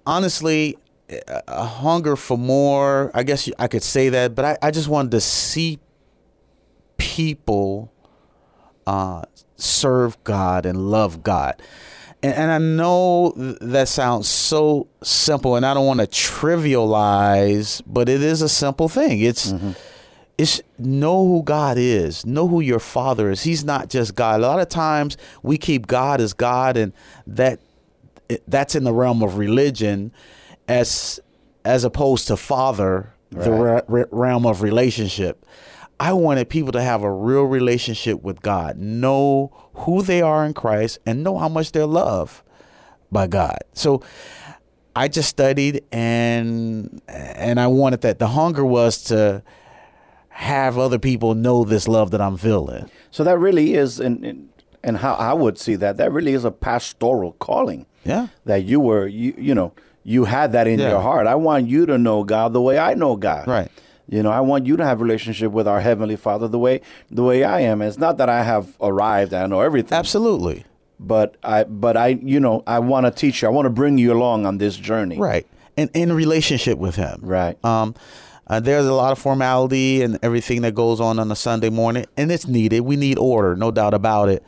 honestly, 0.06 0.76
a- 1.48 1.64
hunger 1.64 2.16
for 2.16 2.38
more. 2.38 3.10
I 3.14 3.22
guess 3.22 3.50
I 3.58 3.68
could 3.68 3.82
say 3.82 4.08
that, 4.10 4.34
but 4.34 4.44
I, 4.44 4.58
I 4.62 4.70
just 4.70 4.88
wanted 4.88 5.10
to 5.12 5.20
see 5.20 5.78
people 6.96 7.92
uh, 8.86 9.22
serve 9.56 10.22
God 10.24 10.66
and 10.66 10.90
love 10.90 11.22
God. 11.22 11.60
And, 12.22 12.34
and 12.34 12.50
I 12.50 12.58
know 12.58 13.32
that 13.60 13.88
sounds 13.88 14.28
so 14.28 14.88
simple, 15.02 15.56
and 15.56 15.64
I 15.64 15.74
don't 15.74 15.86
want 15.86 16.00
to 16.00 16.06
trivialize, 16.06 17.82
but 17.86 18.08
it 18.08 18.22
is 18.22 18.42
a 18.42 18.48
simple 18.48 18.88
thing. 18.88 19.20
It's 19.20 19.52
it's 20.40 20.62
know 20.78 21.26
who 21.26 21.42
God 21.42 21.76
is. 21.76 22.24
Know 22.24 22.48
who 22.48 22.60
your 22.60 22.78
father 22.78 23.30
is. 23.30 23.42
He's 23.42 23.62
not 23.62 23.90
just 23.90 24.14
God. 24.14 24.40
A 24.40 24.42
lot 24.42 24.58
of 24.58 24.70
times 24.70 25.18
we 25.42 25.58
keep 25.58 25.86
God 25.86 26.18
as 26.18 26.32
God 26.32 26.78
and 26.78 26.94
that 27.26 27.60
that's 28.48 28.74
in 28.74 28.84
the 28.84 28.92
realm 28.94 29.22
of 29.22 29.36
religion 29.36 30.12
as 30.66 31.20
as 31.66 31.84
opposed 31.84 32.26
to 32.28 32.38
father, 32.38 33.12
the 33.28 33.52
re- 33.52 33.82
re- 33.86 34.04
realm 34.10 34.46
of 34.46 34.62
relationship. 34.62 35.44
I 35.98 36.14
wanted 36.14 36.48
people 36.48 36.72
to 36.72 36.80
have 36.80 37.02
a 37.02 37.12
real 37.12 37.42
relationship 37.42 38.22
with 38.22 38.40
God, 38.40 38.78
know 38.78 39.52
who 39.74 40.00
they 40.00 40.22
are 40.22 40.46
in 40.46 40.54
Christ, 40.54 41.00
and 41.04 41.22
know 41.22 41.36
how 41.36 41.50
much 41.50 41.72
they're 41.72 41.84
loved 41.84 42.40
by 43.12 43.26
God. 43.26 43.58
So 43.74 44.02
I 44.96 45.08
just 45.08 45.28
studied 45.28 45.84
and 45.92 47.02
and 47.08 47.60
I 47.60 47.66
wanted 47.66 48.00
that. 48.00 48.18
The 48.18 48.28
hunger 48.28 48.64
was 48.64 49.02
to 49.04 49.42
have 50.40 50.78
other 50.78 50.98
people 50.98 51.34
know 51.34 51.64
this 51.64 51.86
love 51.86 52.10
that 52.12 52.20
I'm 52.20 52.36
feeling. 52.36 52.90
So 53.10 53.24
that 53.24 53.38
really 53.38 53.74
is, 53.74 54.00
and 54.00 54.24
and- 54.24 54.46
and 54.82 54.96
how 54.96 55.12
I 55.12 55.34
would 55.34 55.58
see 55.58 55.76
that, 55.76 55.98
that 55.98 56.10
really 56.10 56.32
is 56.32 56.46
a 56.46 56.50
pastoral 56.50 57.32
calling. 57.32 57.84
Yeah. 58.02 58.28
That 58.46 58.64
you 58.64 58.80
were, 58.80 59.06
you 59.06 59.34
you 59.36 59.54
know, 59.54 59.72
you 60.04 60.24
had 60.24 60.52
that 60.52 60.66
in 60.66 60.78
Yeah. 60.78 60.90
your 60.92 61.00
heart. 61.00 61.26
I 61.26 61.34
want 61.34 61.68
you 61.68 61.84
to 61.84 61.98
know 61.98 62.24
God 62.24 62.54
the 62.54 62.62
way 62.62 62.78
I 62.78 62.94
know 62.94 63.14
God. 63.16 63.46
Right. 63.46 63.68
You 64.08 64.22
know, 64.22 64.30
I 64.30 64.40
want 64.40 64.64
you 64.66 64.78
to 64.78 64.84
have 64.84 65.00
a 65.00 65.04
relationship 65.04 65.52
with 65.52 65.68
our 65.68 65.80
heavenly 65.80 66.16
Father 66.16 66.48
the 66.48 66.58
way 66.58 66.80
the 67.10 67.22
way 67.22 67.44
I 67.44 67.60
am. 67.60 67.82
It's 67.82 67.98
not 67.98 68.16
that 68.16 68.30
I 68.30 68.42
have 68.42 68.68
arrived 68.80 69.34
and 69.34 69.42
I 69.42 69.46
know 69.46 69.60
everything. 69.60 69.98
Absolutely. 69.98 70.64
But 70.98 71.36
I 71.44 71.64
but 71.64 71.98
I 71.98 72.18
you 72.34 72.40
know, 72.40 72.62
I 72.66 72.78
want 72.78 73.04
to 73.04 73.12
teach 73.12 73.42
you. 73.42 73.48
I 73.48 73.50
want 73.50 73.66
to 73.66 73.70
bring 73.70 73.98
you 73.98 74.14
along 74.14 74.46
on 74.46 74.56
this 74.56 74.76
journey. 74.76 75.18
Right. 75.18 75.46
And 75.76 75.90
in 75.92 76.10
relationship 76.14 76.78
with 76.78 76.96
him. 76.96 77.18
Right. 77.20 77.62
Um 77.62 77.94
uh, 78.50 78.58
there's 78.58 78.84
a 78.84 78.92
lot 78.92 79.12
of 79.12 79.18
formality 79.18 80.02
and 80.02 80.18
everything 80.22 80.62
that 80.62 80.74
goes 80.74 81.00
on 81.00 81.20
on 81.20 81.30
a 81.30 81.36
Sunday 81.36 81.70
morning, 81.70 82.04
and 82.16 82.32
it's 82.32 82.48
needed. 82.48 82.80
We 82.80 82.96
need 82.96 83.16
order, 83.16 83.54
no 83.54 83.70
doubt 83.70 83.94
about 83.94 84.28
it. 84.28 84.44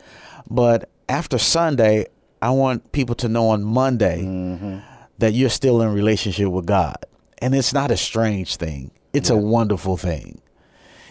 But 0.49 0.89
after 1.07 1.37
Sunday, 1.37 2.07
I 2.41 2.49
want 2.49 2.91
people 2.91 3.15
to 3.15 3.29
know 3.29 3.47
on 3.47 3.63
Monday 3.63 4.81
that 5.19 5.31
you're 5.33 5.49
still 5.49 5.81
in 5.81 5.93
relationship 5.93 6.49
with 6.49 6.65
God, 6.65 6.97
and 7.37 7.55
it's 7.55 7.71
not 7.73 7.91
a 7.91 7.97
strange 7.97 8.57
thing. 8.57 8.91
It's 9.13 9.29
a 9.29 9.37
wonderful 9.37 9.95
thing. 9.95 10.41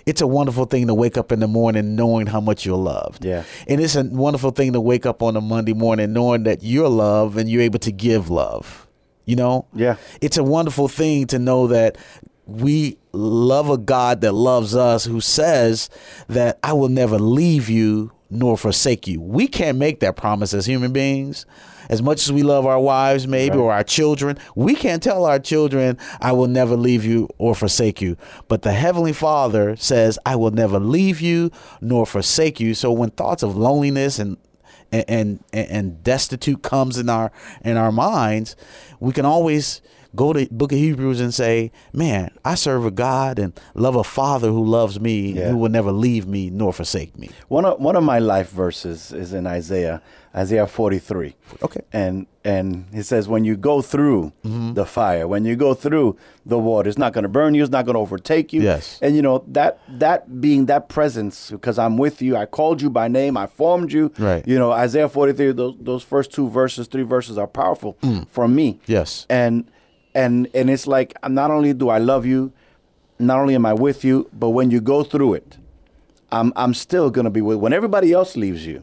It's 0.05 0.21
a 0.21 0.27
wonderful 0.27 0.67
thing 0.67 0.87
to 0.89 0.95
wake 0.95 1.17
up 1.17 1.33
in 1.33 1.41
the 1.41 1.49
morning 1.49 1.97
knowing 1.97 2.27
how 2.27 2.43
much 2.43 2.67
you're 2.67 2.77
loved. 2.77 3.25
Yeah. 3.25 3.45
And 3.69 3.81
it's 3.81 3.97
a 3.97 4.05
wonderful 4.05 4.51
thing 4.51 4.75
to 4.75 4.81
wake 4.81 5.07
up 5.07 5.23
on 5.23 5.35
a 5.37 5.41
Monday 5.41 5.73
morning 5.73 6.13
knowing 6.13 6.43
that 6.43 6.63
you're 6.63 6.91
loved 6.91 7.39
and 7.39 7.49
you're 7.49 7.63
able 7.63 7.79
to 7.79 7.93
give 7.93 8.29
love. 8.29 8.87
You 9.25 9.37
know? 9.37 9.67
Yeah. 9.73 9.97
It's 10.21 10.37
a 10.37 10.43
wonderful 10.43 10.89
thing 10.89 11.29
to 11.29 11.39
know 11.39 11.69
that 11.69 11.97
we 12.61 12.99
love 13.13 13.71
a 13.71 13.79
God 13.79 14.21
that 14.23 14.33
loves 14.33 14.75
us 14.75 15.05
who 15.05 15.21
says 15.21 15.89
that 16.29 16.59
I 16.63 16.73
will 16.73 16.89
never 16.89 17.19
leave 17.19 17.69
you 17.69 18.13
nor 18.31 18.57
forsake 18.57 19.07
you. 19.07 19.21
We 19.21 19.47
can't 19.47 19.79
make 19.79 20.01
that 20.01 20.17
promise 20.17 20.55
as 20.55 20.67
human 20.67 20.93
beings. 20.93 21.45
As 21.91 22.01
much 22.01 22.23
as 22.23 22.33
we 22.33 22.43
love 22.43 22.65
our 22.65 22.81
wives, 22.81 23.27
maybe, 23.27 23.59
or 23.59 23.73
our 23.73 23.85
children, 23.85 24.39
we 24.55 24.75
can't 24.75 25.03
tell 25.03 25.27
our 25.27 25.39
children, 25.39 25.99
I 26.21 26.33
will 26.33 26.47
never 26.47 26.77
leave 26.77 27.05
you 27.05 27.29
or 27.37 27.55
forsake 27.55 28.01
you. 28.01 28.17
But 28.49 28.63
the 28.63 28.73
Heavenly 28.73 29.13
Father 29.13 29.77
says, 29.77 30.19
I 30.25 30.37
will 30.37 30.53
never 30.53 30.79
leave 30.79 31.21
you 31.21 31.51
nor 31.83 32.07
forsake 32.07 32.61
you. 32.61 32.73
So 32.75 32.93
when 32.93 33.11
thoughts 33.11 33.43
of 33.43 33.57
loneliness 33.57 34.19
and 34.19 34.39
and, 34.91 35.09
and 35.09 35.69
and 35.71 36.05
destitute 36.05 36.63
comes 36.63 36.99
in 36.99 37.09
our 37.09 37.33
in 37.65 37.77
our 37.77 37.93
minds, 37.93 38.57
we 39.01 39.13
can 39.13 39.25
always 39.25 39.81
go 40.15 40.33
to 40.33 40.47
Book 40.51 40.73
of 40.73 40.79
Hebrews 40.79 41.21
and 41.21 41.33
say, 41.33 41.71
"Man, 41.93 42.31
I 42.45 42.55
serve 42.55 42.85
a 42.85 42.91
God 42.91 43.39
and 43.39 43.53
love 43.75 43.97
a 43.97 44.05
Father 44.05 44.49
who 44.51 44.65
loves 44.65 45.01
me, 45.01 45.33
Yeah. 45.33 45.49
who 45.51 45.57
will 45.57 45.71
never 45.71 45.93
leave 45.93 46.27
me 46.27 46.51
nor 46.51 46.73
forsake 46.73 47.19
me." 47.19 47.31
One 47.49 47.65
of 47.65 47.81
one 47.81 47.97
of 47.97 48.05
my 48.05 48.19
life 48.19 48.51
verses 48.51 49.13
is 49.13 49.33
in 49.33 49.47
Isaiah, 49.47 50.03
Isaiah 50.35 50.67
43. 50.67 51.35
Okay. 51.63 51.81
And 51.93 52.27
and 52.45 52.87
he 52.93 53.03
says 53.03 53.29
when 53.29 53.45
you 53.45 53.57
go 53.57 53.81
through 53.83 54.33
Mm-hmm. 54.45 54.75
the 54.75 54.85
fire, 54.85 55.29
when 55.29 55.45
you 55.45 55.55
go 55.57 55.75
through 55.75 56.17
the 56.45 56.59
water, 56.59 56.89
it's 56.89 56.99
not 56.99 57.13
going 57.13 57.23
to 57.23 57.29
burn 57.29 57.55
you, 57.55 57.63
it's 57.63 57.71
not 57.71 57.85
going 57.87 57.95
to 57.95 58.01
overtake 58.01 58.53
you. 58.53 58.63
Yes. 58.63 58.99
And 59.01 59.15
you 59.15 59.23
know 59.23 59.45
that 59.49 59.79
that 59.89 60.41
being 60.41 60.67
that 60.67 60.89
presence 60.89 61.51
because 61.51 61.79
I'm 61.79 61.97
with 61.99 62.21
you, 62.21 62.37
I 62.37 62.47
called 62.47 62.83
you 62.83 62.91
by 62.91 63.09
name, 63.09 63.37
I 63.37 63.47
formed 63.47 63.93
you. 63.93 64.11
Right. 64.19 64.47
You 64.47 64.59
know, 64.59 64.73
Isaiah 64.73 65.09
43 65.09 65.53
those 65.53 65.75
those 65.81 66.03
first 66.03 66.33
two 66.33 66.49
verses, 66.49 66.87
three 66.89 67.05
verses 67.05 67.39
are 67.39 67.47
powerful 67.47 67.97
for 68.29 68.49
me. 68.49 68.75
Mm. 68.75 68.79
Yes. 68.87 69.27
And 69.31 69.65
and 70.15 70.49
and 70.55 70.71
it's 70.71 70.87
like 70.87 71.15
not 71.29 71.51
only 71.51 71.73
do 71.73 71.89
I 71.89 71.99
love 71.99 72.27
you, 72.27 72.53
not 73.19 73.39
only 73.41 73.55
am 73.55 73.67
I 73.67 73.73
with 73.73 74.05
you, 74.05 74.29
but 74.33 74.51
when 74.51 74.71
you 74.71 74.81
go 74.81 75.03
through 75.03 75.35
it, 75.35 75.59
I'm 76.31 76.53
I'm 76.57 76.75
still 76.75 77.11
gonna 77.11 77.31
be 77.31 77.41
with 77.43 77.59
when 77.59 77.73
everybody 77.73 78.13
else 78.13 78.37
leaves 78.37 78.67
you. 78.67 78.83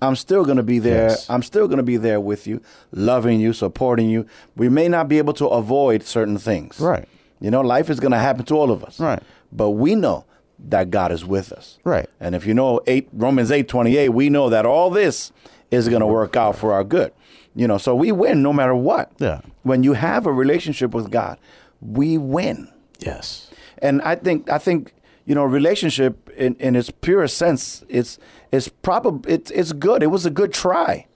I'm 0.00 0.14
still 0.14 0.44
gonna 0.44 0.62
be 0.62 0.78
there. 0.78 1.08
Yes. 1.08 1.28
I'm 1.28 1.42
still 1.42 1.66
gonna 1.66 1.82
be 1.82 1.96
there 1.96 2.20
with 2.20 2.46
you, 2.46 2.60
loving 2.92 3.40
you, 3.40 3.52
supporting 3.52 4.08
you. 4.08 4.26
We 4.56 4.68
may 4.68 4.88
not 4.88 5.08
be 5.08 5.18
able 5.18 5.32
to 5.34 5.46
avoid 5.46 6.04
certain 6.04 6.38
things. 6.38 6.78
Right. 6.78 7.08
You 7.40 7.50
know, 7.50 7.60
life 7.60 7.90
is 7.90 7.98
gonna 7.98 8.18
happen 8.18 8.44
to 8.46 8.54
all 8.54 8.70
of 8.70 8.84
us. 8.84 9.00
Right. 9.00 9.22
But 9.50 9.70
we 9.70 9.94
know 9.94 10.24
that 10.68 10.90
God 10.90 11.12
is 11.12 11.24
with 11.24 11.52
us. 11.52 11.78
Right. 11.84 12.08
And 12.20 12.34
if 12.34 12.46
you 12.46 12.54
know 12.54 12.80
eight 12.86 13.08
Romans 13.12 13.50
eight 13.50 13.68
twenty 13.68 13.96
eight, 13.96 14.10
we 14.10 14.28
know 14.30 14.48
that 14.50 14.66
all 14.66 14.90
this 14.90 15.32
is 15.70 15.88
gonna 15.88 16.06
work 16.06 16.36
out 16.36 16.56
for 16.56 16.72
our 16.72 16.84
good. 16.84 17.12
You 17.58 17.66
know, 17.66 17.78
so 17.78 17.90
we 17.94 18.12
win 18.12 18.40
no 18.42 18.52
matter 18.52 18.74
what. 18.74 19.06
Yeah. 19.18 19.40
When 19.64 19.82
you 19.82 19.94
have 19.94 20.26
a 20.26 20.32
relationship 20.32 20.94
with 20.94 21.10
God, 21.10 21.36
we 21.80 22.16
win 22.18 22.68
Yes. 23.00 23.50
and 23.82 24.00
I 24.02 24.14
think 24.16 24.48
I 24.50 24.58
think 24.58 24.92
you 25.26 25.34
know 25.34 25.44
relationship 25.44 26.14
in, 26.36 26.54
in 26.66 26.74
its 26.76 26.90
purest 26.90 27.36
sense 27.36 27.84
it's 27.88 28.18
it's 28.52 28.68
probably 28.68 29.34
it's 29.34 29.50
it's 29.50 29.72
good. 29.72 30.02
It 30.02 30.10
was 30.10 30.24
a 30.26 30.30
good 30.30 30.52
try, 30.52 31.06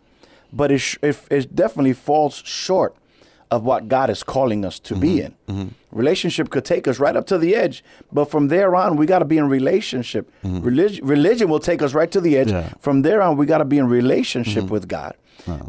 but 0.53 0.71
it 0.71 0.79
sh- 0.81 0.99
it, 1.03 1.17
it 1.31 1.55
definitely 1.55 1.95
falls 1.95 2.43
short 2.45 2.95
of 3.53 3.65
what 3.65 3.87
God 3.87 4.09
is 4.09 4.23
calling 4.23 4.65
us 4.65 4.81
to 4.81 4.97
be 4.97 5.19
mm-hmm. 5.19 5.51
in. 5.51 5.55
Mm-hmm. 5.55 5.99
Relationship 5.99 6.49
could 6.49 6.65
take 6.65 6.89
us 6.89 6.99
right 6.99 7.15
up 7.15 7.27
to 7.27 7.37
the 7.37 7.55
edge, 7.55 7.85
but 8.11 8.31
from 8.31 8.49
there 8.49 8.75
on 8.75 8.97
we 8.97 9.05
got 9.05 9.19
to 9.19 9.27
be 9.27 9.37
in 9.37 9.47
relationship. 9.47 10.33
Mm-hmm. 10.43 10.63
Religion 10.63 11.07
religion 11.07 11.51
will 11.51 11.61
take 11.61 11.83
us 11.83 11.93
right 11.93 12.11
to 12.11 12.21
the 12.21 12.39
edge. 12.39 12.51
Yeah. 12.51 12.73
From 12.81 13.03
there 13.03 13.21
on 13.21 13.37
we 13.37 13.45
got 13.45 13.59
to 13.59 13.67
be 13.67 13.77
in 13.77 13.89
relationship 13.89 14.71
with 14.71 14.89
God. 14.89 15.15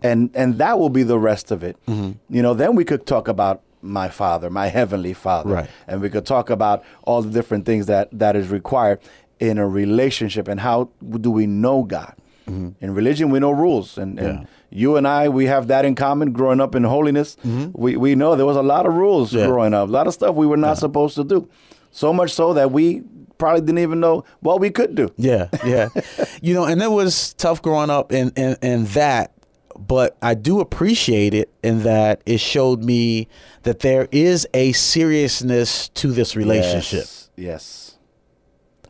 And 0.02 0.30
and 0.34 0.60
that 0.60 0.80
will 0.80 0.90
be 0.90 1.04
the 1.04 1.20
rest 1.20 1.52
of 1.52 1.62
it. 1.62 1.76
You 1.88 2.42
know, 2.46 2.54
then 2.54 2.76
we 2.76 2.86
could 2.86 3.06
talk 3.06 3.28
about 3.28 3.62
my 3.82 4.08
father, 4.08 4.50
my 4.50 4.68
heavenly 4.68 5.14
father 5.14 5.56
Right. 5.56 5.70
and 5.90 6.00
we 6.00 6.10
could 6.10 6.26
talk 6.26 6.50
about 6.50 6.86
all 7.04 7.22
the 7.22 7.30
different 7.30 7.66
things 7.66 7.88
that 7.88 8.08
that 8.18 8.38
is 8.38 8.48
required 8.48 9.00
in 9.42 9.58
a 9.58 9.68
relationship 9.68 10.48
and 10.48 10.62
how 10.62 10.90
do 11.20 11.30
we 11.30 11.46
know 11.48 11.84
God. 11.84 12.16
In 12.46 12.76
religion, 12.94 13.30
we 13.30 13.40
know 13.40 13.52
rules, 13.52 13.98
and, 13.98 14.20
and 14.20 14.48
you 14.70 14.98
and 14.98 15.08
I, 15.08 15.30
we 15.30 15.46
have 15.46 15.68
that 15.68 15.86
in 15.86 15.96
common. 15.96 16.34
Growing 16.34 16.60
up 16.60 16.76
in 16.76 16.84
holiness, 16.84 17.38
mm-hmm. 17.46 17.72
we 17.74 17.96
we 17.96 18.16
know 18.16 18.36
there 18.36 18.46
was 18.46 18.58
a 18.58 18.64
lot 18.64 18.86
of 18.86 18.94
rules 18.94 19.34
Yeah. 19.34 19.48
growing 19.48 19.74
up, 19.74 19.88
a 19.88 19.92
lot 19.92 20.08
of 20.08 20.14
stuff 20.14 20.36
we 20.36 20.46
were 20.46 20.58
not 20.58 20.78
supposed 20.78 21.16
to 21.16 21.24
do. 21.24 21.50
So 21.92 22.12
much 22.12 22.32
so 22.32 22.54
that 22.54 22.72
we 22.72 23.04
probably 23.38 23.62
didn't 23.62 23.80
even 23.80 24.00
know 24.00 24.24
what 24.42 24.60
we 24.60 24.70
could 24.70 24.96
do. 24.96 25.12
Yeah, 25.18 25.48
yeah. 25.66 25.90
you 26.42 26.54
know, 26.54 26.66
and 26.66 26.82
it 26.82 26.92
was 26.92 27.34
tough 27.36 27.62
growing 27.62 27.90
up 27.90 28.12
in, 28.12 28.32
in, 28.36 28.56
in 28.62 28.86
that, 28.88 29.34
but 29.78 30.18
I 30.22 30.34
do 30.34 30.60
appreciate 30.60 31.34
it 31.34 31.54
in 31.64 31.84
that 31.84 32.22
it 32.26 32.40
showed 32.40 32.84
me 32.84 33.28
that 33.64 33.80
there 33.80 34.08
is 34.12 34.48
a 34.54 34.72
seriousness 34.72 35.90
to 35.90 36.12
this 36.12 36.36
relationship. 36.36 37.00
Yes, 37.02 37.30
yes. 37.36 37.98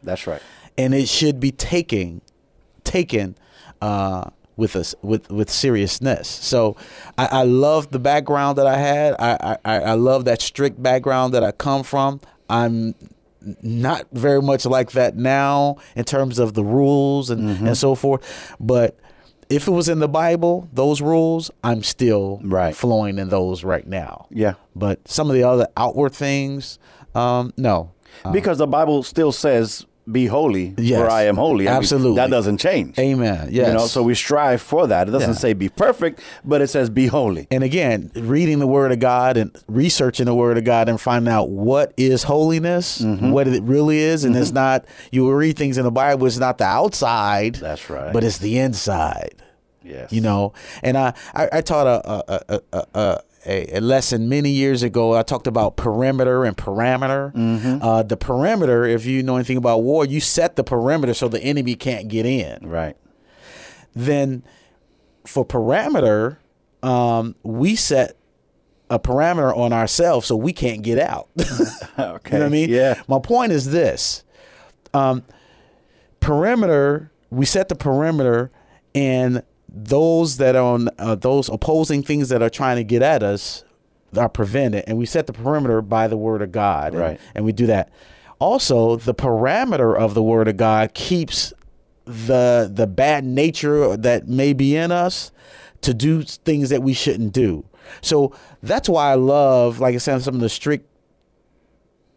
that's 0.01 0.27
right. 0.27 0.41
And 0.77 0.93
it 0.93 1.07
should 1.07 1.39
be 1.39 1.51
taken 1.51 2.22
taken 2.83 3.36
uh 3.88 4.30
with 4.56 4.75
us 4.75 4.94
with 5.02 5.30
with 5.32 5.50
seriousness. 5.50 6.28
So 6.28 6.75
I, 7.18 7.25
I 7.42 7.44
love 7.44 7.90
the 7.92 8.00
background 8.00 8.58
that 8.60 8.68
I 8.68 8.78
had. 8.78 9.16
I, 9.20 9.58
I 9.66 9.75
I 9.94 9.94
love 10.10 10.25
that 10.25 10.42
strict 10.42 10.78
background 10.82 11.34
that 11.34 11.44
I 11.44 11.52
come 11.52 11.84
from. 11.84 12.20
I'm 12.50 12.94
not 13.62 14.06
very 14.12 14.42
much 14.42 14.66
like 14.66 14.92
that 14.92 15.16
now 15.18 15.78
in 15.96 16.06
terms 16.06 16.40
of 16.40 16.54
the 16.54 16.63
rules 16.63 17.30
and, 17.30 17.42
Mm-hmm. 17.50 17.68
and 17.68 17.78
so 17.78 17.96
forth. 17.96 18.22
But 18.60 18.98
if 19.50 19.68
it 19.68 19.72
was 19.72 19.90
in 19.90 20.00
the 20.00 20.08
Bible, 20.08 20.70
those 20.72 21.02
rules, 21.02 21.52
I'm 21.63 21.84
still 21.84 22.40
Right. 22.44 22.75
flowing 22.75 23.18
in 23.20 23.30
those 23.30 23.63
right 23.66 23.86
now. 23.88 24.28
Yeah. 24.30 24.54
But 24.75 25.06
some 25.08 25.30
of 25.30 25.36
the 25.36 25.44
other 25.44 25.68
outward 25.75 26.13
things, 26.13 26.80
um, 27.16 27.52
no. 27.58 27.92
because 28.32 28.58
the 28.60 28.68
Bible 28.68 29.04
still 29.04 29.32
says, 29.34 29.86
"Be 30.12 30.25
holy, 30.27 30.74
Yes. 30.77 31.00
for 31.00 31.10
I 31.10 31.24
am 31.24 31.38
holy." 31.38 31.67
I 31.67 31.72
mean, 31.72 31.77
Absolutely. 31.77 32.15
that 32.17 32.29
doesn't 32.29 32.57
change. 32.57 32.98
Amen. 33.00 33.50
Yes. 33.51 33.67
You 33.67 33.74
know, 33.74 33.88
so 33.88 34.03
we 34.03 34.15
strive 34.15 34.62
for 34.62 34.86
that. 34.88 35.07
It 35.07 35.12
doesn't 35.12 35.29
Yeah. 35.31 35.36
say 35.36 35.53
be 35.53 35.69
perfect, 35.69 36.19
but 36.43 36.62
it 36.62 36.67
says 36.69 36.89
be 36.89 37.07
holy. 37.07 37.48
and 37.51 37.63
again, 37.63 38.12
reading 38.15 38.60
the 38.60 38.67
Word 38.67 38.91
of 38.91 39.00
God 39.00 39.38
and 39.38 39.51
researching 39.67 40.25
the 40.25 40.36
Word 40.36 40.57
of 40.57 40.63
God 40.65 40.89
and 40.89 41.00
finding 41.00 41.31
out 41.31 41.50
what 41.50 41.93
is 41.98 42.24
holiness, 42.24 43.00
Mm-hmm. 43.01 43.31
what 43.31 43.48
it 43.48 43.63
really 43.63 44.00
is, 44.00 44.24
and 44.25 44.36
it's 44.36 44.51
not. 44.51 44.86
You 45.12 45.24
will 45.24 45.33
read 45.33 45.57
things 45.57 45.77
in 45.77 45.83
the 45.83 45.91
Bible. 45.91 46.27
It's 46.27 46.38
not 46.39 46.57
the 46.57 46.65
outside. 46.65 47.55
That's 47.55 47.89
right. 47.89 48.12
But 48.12 48.24
it's 48.24 48.39
the 48.39 48.57
inside. 48.60 49.36
Yes. 49.86 50.12
You 50.13 50.22
know, 50.22 50.53
and 50.81 50.98
I 50.98 51.13
I, 51.36 51.50
I 51.53 51.62
taught 51.62 51.88
a, 51.88 52.10
a, 52.10 52.39
a, 52.50 52.60
a, 52.74 52.83
a 53.00 53.19
a, 53.46 53.78
a 53.78 53.82
lesson 53.82 54.30
many 54.30 54.50
years 54.50 54.84
ago. 54.84 55.16
I 55.16 55.24
talked 55.24 55.48
about 55.48 55.76
perimeter 55.78 56.46
and 56.46 56.56
parameter. 56.58 57.32
Uh, 57.82 58.04
the 58.04 58.18
perimeter, 58.18 58.86
if 58.86 59.06
you 59.06 59.24
know 59.24 59.36
anything 59.36 59.58
about 59.58 59.84
war, 59.84 60.06
you 60.06 60.20
set 60.20 60.56
the 60.56 60.64
perimeter 60.64 61.14
so 61.14 61.28
the 61.28 61.42
enemy 61.42 61.76
can't 61.76 62.08
get 62.08 62.26
in. 62.26 62.68
Right. 62.68 62.96
Then 63.94 64.44
for 65.26 65.46
parameter, 65.46 66.38
um, 66.82 67.36
we 67.44 67.76
set 67.76 68.18
a 68.90 69.00
parameter 69.00 69.56
on 69.56 69.74
ourselves 69.74 70.28
so 70.28 70.36
we 70.36 70.54
can't 70.54 70.82
get 70.82 71.00
out. 71.00 71.30
Okay. 71.96 72.32
You 72.32 72.40
know 72.40 72.46
what 72.46 72.48
I 72.48 72.50
mean? 72.50 72.70
Yeah. 72.72 73.02
My 73.08 73.20
point 73.20 73.52
is 73.52 73.70
this: 73.70 74.24
um, 74.96 75.24
perimeter. 76.20 77.12
We 77.30 77.46
set 77.46 77.70
the 77.70 77.76
perimeter, 77.76 78.52
and 78.96 79.44
those 79.74 80.38
that 80.38 80.56
are 80.56 80.63
on 80.75 80.89
uh, 81.00 81.15
those 81.15 81.50
opposing 81.50 82.03
things 82.03 82.30
that 82.30 82.42
are 82.44 82.50
trying 82.50 82.75
to 82.77 82.84
get 82.84 83.01
at 83.01 83.24
us 83.24 83.63
are 84.15 84.30
prevented, 84.30 84.84
and 84.86 84.98
we 84.98 85.06
set 85.08 85.25
the 85.25 85.34
perimeter 85.34 85.82
by 85.82 86.08
the 86.08 86.18
word 86.18 86.42
of 86.44 86.51
God. 86.51 86.94
And- 86.94 87.01
Right. 87.01 87.20
and 87.34 87.44
we 87.44 87.51
do 87.51 87.65
that. 87.68 87.89
Also, 88.39 88.96
the 88.98 89.13
parameter 89.15 89.98
of 89.98 90.13
the 90.13 90.22
word 90.22 90.48
of 90.48 90.58
God 90.58 90.94
keeps 90.94 91.53
the 92.06 92.70
the 92.72 92.86
bad 92.86 93.24
nature 93.24 93.96
that 93.98 94.27
may 94.27 94.53
be 94.53 94.75
in 94.75 94.92
us 94.92 95.32
to 95.82 95.94
do 95.94 96.22
things 96.24 96.70
that 96.70 96.84
we 96.84 96.94
shouldn't 96.94 97.34
do. 97.34 97.65
So 98.01 98.34
that's 98.62 98.88
why 98.89 99.12
I 99.12 99.15
love, 99.15 99.80
like 99.80 99.96
I 99.96 99.98
said, 99.98 100.22
some 100.22 100.36
of 100.36 100.42
the 100.42 100.50
strict 100.50 100.86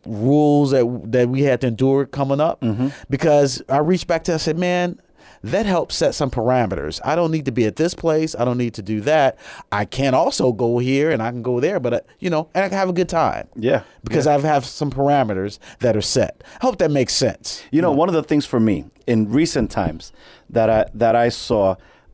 rules 0.05 0.71
that 0.71 0.85
that 1.13 1.29
we 1.29 1.43
had 1.43 1.61
to 1.63 1.67
endure 1.69 2.07
coming 2.07 2.41
up 2.41 2.63
because 3.11 3.63
I 3.69 3.79
reached 3.79 4.07
back 4.07 4.25
to 4.25 4.35
I 4.35 4.37
said, 4.37 4.59
man, 4.59 5.01
that 5.43 5.67
helps 5.67 5.95
set 5.95 6.15
some 6.15 6.31
parameters. 6.31 7.01
I 7.05 7.17
don't 7.17 7.31
need 7.31 7.45
to 7.45 7.53
be 7.53 7.67
at 7.67 7.77
this 7.77 7.95
place. 7.95 8.35
I 8.39 8.45
don't 8.45 8.59
need 8.59 8.75
to 8.75 8.83
do 8.83 9.01
that. 9.03 9.39
I 9.73 9.85
can 9.85 10.15
also 10.15 10.53
go 10.53 10.79
here 10.79 11.11
and 11.11 11.23
I 11.23 11.31
can 11.31 11.43
go 11.43 11.61
there, 11.61 11.79
but 11.81 11.93
uh, 11.93 12.01
you 12.19 12.31
know, 12.31 12.49
and 12.55 12.65
I 12.65 12.69
can 12.69 12.79
have 12.79 12.89
a 12.89 12.93
good 12.93 13.09
time. 13.09 13.49
Yeah. 13.55 13.83
Because 14.03 14.27
I 14.27 14.39
have 14.39 14.65
some 14.65 14.91
parameters 14.91 15.59
that 15.81 15.97
are 15.97 16.03
set. 16.03 16.43
I 16.61 16.67
hope 16.67 16.79
that 16.79 16.91
makes 16.91 17.13
sense. 17.13 17.63
You 17.71 17.83
know, 17.83 17.93
one 17.93 18.09
of 18.09 18.15
the 18.15 18.23
things 18.23 18.47
for 18.47 18.61
me 18.61 18.87
in 19.07 19.31
recent 19.31 19.71
times 19.71 20.13
that 20.51 20.71
I 20.71 20.87
that 20.95 21.17
I 21.17 21.29
saw, 21.29 21.73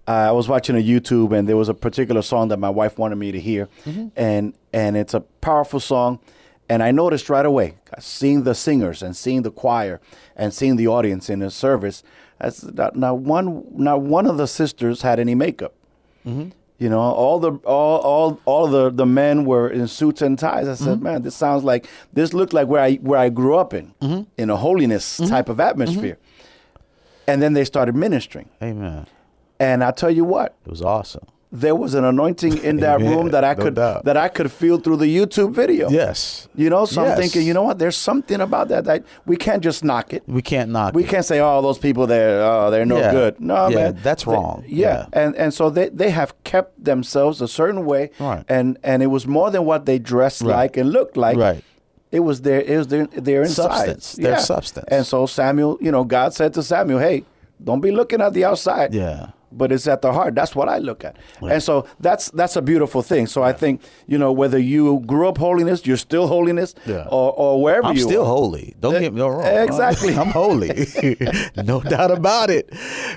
uh, 0.09 0.11
I 0.11 0.33
was 0.33 0.49
watching 0.49 0.77
a 0.77 0.83
YouTube 0.83 1.37
and 1.37 1.49
there 1.49 1.57
was 1.57 1.69
a 1.69 1.75
particular 1.75 2.23
song 2.23 2.49
that 2.49 2.59
my 2.59 2.71
wife 2.71 2.99
wanted 2.99 3.17
me 3.17 3.33
to 3.33 3.41
hear, 3.41 3.69
and 4.17 4.55
and 4.73 4.97
it's 4.97 5.15
a 5.15 5.21
powerful 5.21 5.81
song, 5.81 6.19
and 6.69 6.83
I 6.83 6.91
noticed 6.91 7.29
right 7.29 7.45
away, 7.45 7.77
seeing 7.99 8.45
the 8.45 8.55
singers 8.55 9.03
and 9.03 9.15
seeing 9.17 9.43
the 9.43 9.51
choir 9.51 10.01
and 10.37 10.55
seeing 10.55 10.77
the 10.77 10.87
audience 10.89 11.29
in 11.29 11.41
the 11.41 11.51
service, 11.51 12.03
as 12.43 12.65
not, 12.65 12.97
not 12.97 13.19
one 13.19 13.65
not 13.75 14.03
one 14.03 14.27
of 14.27 14.37
the 14.37 14.47
sisters 14.47 15.03
had 15.03 15.19
any 15.19 15.35
makeup. 15.35 15.75
Mm-hmm. 16.27 16.51
You 16.79 16.89
know, 16.89 16.99
all 16.99 17.39
the 17.39 17.53
all 17.65 17.99
all 18.01 18.41
all 18.45 18.67
the 18.67 18.91
the 18.91 19.07
men 19.07 19.45
were 19.45 19.71
in 19.71 19.87
suits 19.87 20.21
and 20.21 20.39
ties. 20.39 20.69
I 20.69 20.75
said, 20.75 20.95
mm-hmm. 20.97 21.05
"Man, 21.05 21.23
this 21.23 21.37
sounds 21.37 21.63
like 21.63 21.87
this 22.13 22.35
looked 22.35 22.53
like 22.53 22.67
where 22.67 22.83
I 22.83 22.95
where 22.97 23.21
I 23.21 23.29
grew 23.29 23.57
up 23.57 23.73
in, 23.73 23.95
mm-hmm. 24.03 24.23
in 24.37 24.51
a 24.51 24.57
holiness 24.57 25.17
type 25.29 25.49
of 25.49 25.61
atmosphere." 25.61 26.19
And 27.29 27.41
then 27.41 27.53
they 27.53 27.65
started 27.65 27.95
ministering, 27.95 28.49
Amen. 28.61 29.07
and 29.61 29.85
I 29.85 29.93
tell 29.93 30.11
you 30.11 30.25
what, 30.25 30.57
It 30.67 30.71
was 30.71 30.83
awesome. 30.83 31.25
There 31.55 31.75
was 31.75 31.93
an 31.93 32.03
anointing 32.05 32.57
in 32.65 32.79
that 32.79 32.97
Amen. 33.01 33.11
room 33.15 33.29
that 33.31 33.45
I 33.45 33.53
No 33.53 33.63
could 33.65 33.75
doubt. 33.75 34.05
that 34.07 34.17
I 34.17 34.29
could 34.29 34.51
feel 34.51 34.79
through 34.79 34.97
the 34.97 35.07
YouTube 35.07 35.53
video. 35.55 35.91
Yes. 35.91 36.49
You 36.55 36.71
know, 36.71 36.87
so 36.87 37.05
I'm 37.05 37.17
thinking, 37.17 37.47
you 37.47 37.53
know 37.53 37.63
what? 37.65 37.79
There's 37.79 37.97
something 37.97 38.41
about 38.41 38.69
that 38.69 38.85
that 38.87 39.05
we 39.27 39.37
can't 39.37 39.63
just 39.63 39.85
knock 39.85 40.15
it. 40.15 40.23
We 40.27 40.41
can't 40.41 40.71
knock 40.71 40.95
We 40.95 41.05
it. 41.05 41.09
can't 41.11 41.25
say, 41.27 41.41
"Oh, 41.41 41.61
those 41.61 41.77
people 41.79 42.07
there, 42.07 42.43
oh, 42.43 42.71
they're 42.71 42.87
no 42.87 42.99
Yeah. 42.99 43.11
good." 43.13 43.39
No, 43.41 43.69
Yeah, 43.69 43.77
man, 43.77 43.99
that's 44.03 44.25
They- 44.25 44.33
wrong. 44.33 44.65
yeah. 44.67 45.07
Yeah. 45.13 45.21
and 45.25 45.37
and 45.37 45.53
so 45.53 45.69
they 45.69 45.91
they 45.91 46.09
have 46.11 46.33
kept 46.45 46.83
themselves 46.83 47.43
a 47.43 47.49
certain 47.49 47.85
way, 47.85 48.11
Right. 48.19 48.45
and 48.49 48.79
and 48.83 49.03
it 49.03 49.09
was 49.09 49.27
more 49.27 49.51
than 49.51 49.65
what 49.67 49.85
they 49.85 49.99
dressed 49.99 50.41
Right. 50.43 50.57
like 50.57 50.77
and 50.79 50.91
looked 50.91 51.17
like. 51.19 51.37
Right. 51.37 51.63
It 52.11 52.21
was 52.21 52.43
their 52.43 52.61
it 52.63 52.77
was 52.79 52.89
their 52.89 53.07
their 53.09 53.43
inside. 53.43 53.63
Substance. 53.73 54.13
Their 54.15 54.39
substance. 54.39 54.87
And 54.89 55.05
so 55.07 55.27
Samuel, 55.27 55.77
you 55.83 55.91
know, 55.93 56.05
God 56.05 56.33
said 56.35 56.55
to 56.55 56.63
Samuel, 56.63 56.99
"Hey, 56.99 57.25
don't 57.63 57.81
be 57.83 57.91
looking 57.91 58.21
at 58.23 58.33
the 58.33 58.45
outside." 58.47 58.93
Yeah. 58.95 59.29
But 59.57 59.73
it's 59.73 59.87
at 59.87 60.03
the 60.03 60.13
heart. 60.13 60.35
That's 60.35 60.55
what 60.57 60.69
I 60.69 60.79
look 60.79 61.05
at, 61.05 61.17
and 61.41 61.63
so 61.63 61.87
that's 62.01 62.31
that's 62.33 62.57
a 62.57 62.63
beautiful 62.63 63.03
thing. 63.03 63.27
So 63.27 63.43
I 63.43 63.53
think 63.53 63.81
you 64.07 64.19
know 64.19 64.33
whether 64.33 64.59
you 64.59 65.01
grew 65.07 65.29
up 65.29 65.39
holiness, 65.39 65.87
you're 65.87 65.97
still 65.97 66.27
holiness, 66.27 66.75
Yeah. 66.87 67.07
or 67.11 67.33
or 67.33 67.63
wherever 67.63 67.89
I'm 67.89 67.97
you 67.97 68.03
still 68.03 68.23
are. 68.23 68.27
holy. 68.27 68.75
Don't 68.81 69.01
get 69.01 69.13
me 69.13 69.21
eh, 69.21 69.25
wrong. 69.25 69.45
Exactly. 69.47 70.15
I'm 70.23 70.29
holy. 70.31 70.87
no 71.57 71.81
doubt 71.81 72.11
about 72.11 72.51
it. 72.51 72.73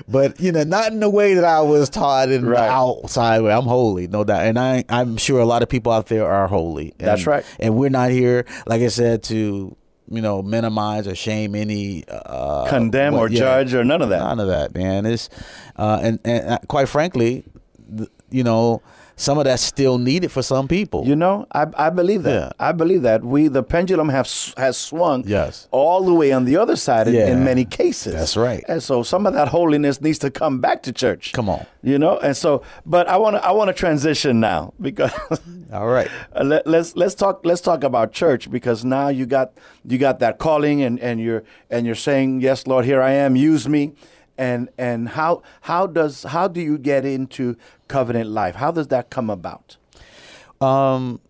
But 0.08 0.40
you 0.40 0.52
know, 0.52 0.64
not 0.64 0.92
in 0.92 1.00
the 1.00 1.10
way 1.10 1.34
that 1.34 1.44
I 1.44 1.60
was 1.62 1.88
taught 1.88 2.30
in 2.30 2.44
Right. 2.46 2.56
the 2.66 2.70
outside 2.72 3.40
way. 3.42 3.52
I'm 3.52 3.64
holy, 3.64 4.08
no 4.08 4.24
doubt. 4.24 4.44
And 4.46 4.58
I 4.58 4.84
I'm 4.88 5.16
sure 5.16 5.40
a 5.40 5.44
lot 5.46 5.62
of 5.62 5.68
people 5.68 5.92
out 5.92 6.06
there 6.06 6.26
are 6.26 6.46
holy. 6.48 6.94
And, 6.98 7.08
That's 7.08 7.26
right. 7.26 7.44
And 7.58 7.76
we're 7.76 7.90
not 7.90 8.10
here, 8.10 8.44
like 8.66 8.82
I 8.82 8.88
said, 8.88 9.22
to 9.24 9.76
you 10.08 10.22
know, 10.22 10.42
minimize 10.42 11.06
or 11.08 11.14
shame 11.14 11.54
any 11.54 12.04
uh 12.08 12.66
Condemn 12.68 13.14
what- 13.14 13.20
or 13.22 13.28
judge 13.28 13.74
or 13.74 13.84
none 13.84 14.02
of 14.02 14.08
that. 14.10 14.18
None 14.20 14.40
of 14.40 14.48
that, 14.48 14.74
man. 14.74 15.06
It's 15.06 15.28
uh 15.76 15.98
and, 16.02 16.20
and 16.24 16.48
uh, 16.50 16.58
quite 16.68 16.88
frankly, 16.88 17.44
you 18.30 18.44
know, 18.44 18.82
some 19.18 19.38
of 19.38 19.44
that's 19.44 19.62
still 19.62 19.96
needed 19.96 20.30
for 20.30 20.42
some 20.42 20.68
people. 20.68 21.06
You 21.06 21.16
know, 21.16 21.46
I, 21.52 21.66
I 21.76 21.88
believe 21.90 22.22
that. 22.24 22.32
Yeah. 22.34 22.50
I 22.68 22.72
believe 22.72 23.00
that 23.02 23.24
we 23.24 23.48
the 23.48 23.62
pendulum 23.62 24.10
have 24.10 24.28
has 24.58 24.76
swung 24.76 25.24
Yes. 25.26 25.68
all 25.70 26.04
the 26.04 26.12
way 26.12 26.32
on 26.32 26.44
the 26.44 26.58
other 26.58 26.76
side 26.76 27.08
in, 27.08 27.14
Yeah. 27.14 27.28
in 27.32 27.42
many 27.42 27.64
cases. 27.64 28.12
That's 28.12 28.36
right. 28.36 28.62
And 28.68 28.82
so 28.82 29.02
some 29.02 29.26
of 29.26 29.32
that 29.32 29.48
holiness 29.48 30.00
needs 30.02 30.18
to 30.18 30.30
come 30.30 30.60
back 30.60 30.82
to 30.82 30.92
church. 30.92 31.32
Come 31.32 31.48
on. 31.48 31.64
You 31.82 31.98
know, 31.98 32.18
and 32.18 32.36
so 32.36 32.62
but 32.84 33.08
I 33.08 33.16
want 33.16 33.36
to 33.36 33.44
I 33.44 33.52
want 33.52 33.68
to 33.68 33.74
transition 33.74 34.38
now 34.40 34.74
because 34.80 35.12
All 35.72 35.86
right. 35.88 36.08
Uh, 36.34 36.44
let, 36.44 36.66
let's 36.66 36.94
let's 36.94 37.14
talk 37.14 37.40
let's 37.44 37.60
talk 37.62 37.84
about 37.84 38.12
church 38.12 38.50
because 38.50 38.84
now 38.84 39.08
you 39.08 39.24
got 39.24 39.52
you 39.84 39.96
got 39.98 40.18
that 40.20 40.38
calling 40.38 40.82
and, 40.82 41.00
and 41.00 41.20
you're 41.20 41.42
and 41.70 41.86
you're 41.86 41.94
saying 41.94 42.40
yes 42.42 42.66
Lord 42.66 42.84
here 42.84 43.00
I 43.00 43.12
am 43.12 43.34
use 43.34 43.66
me 43.68 43.94
and 44.38 44.68
and 44.78 45.10
how 45.10 45.42
how 45.62 45.86
does 45.86 46.24
how 46.24 46.48
do 46.48 46.60
you 46.60 46.78
get 46.78 47.04
into 47.04 47.56
covenant 47.88 48.30
life 48.30 48.54
how 48.56 48.70
does 48.70 48.88
that 48.88 49.10
come 49.10 49.30
about 49.30 49.76
Um, 50.60 51.20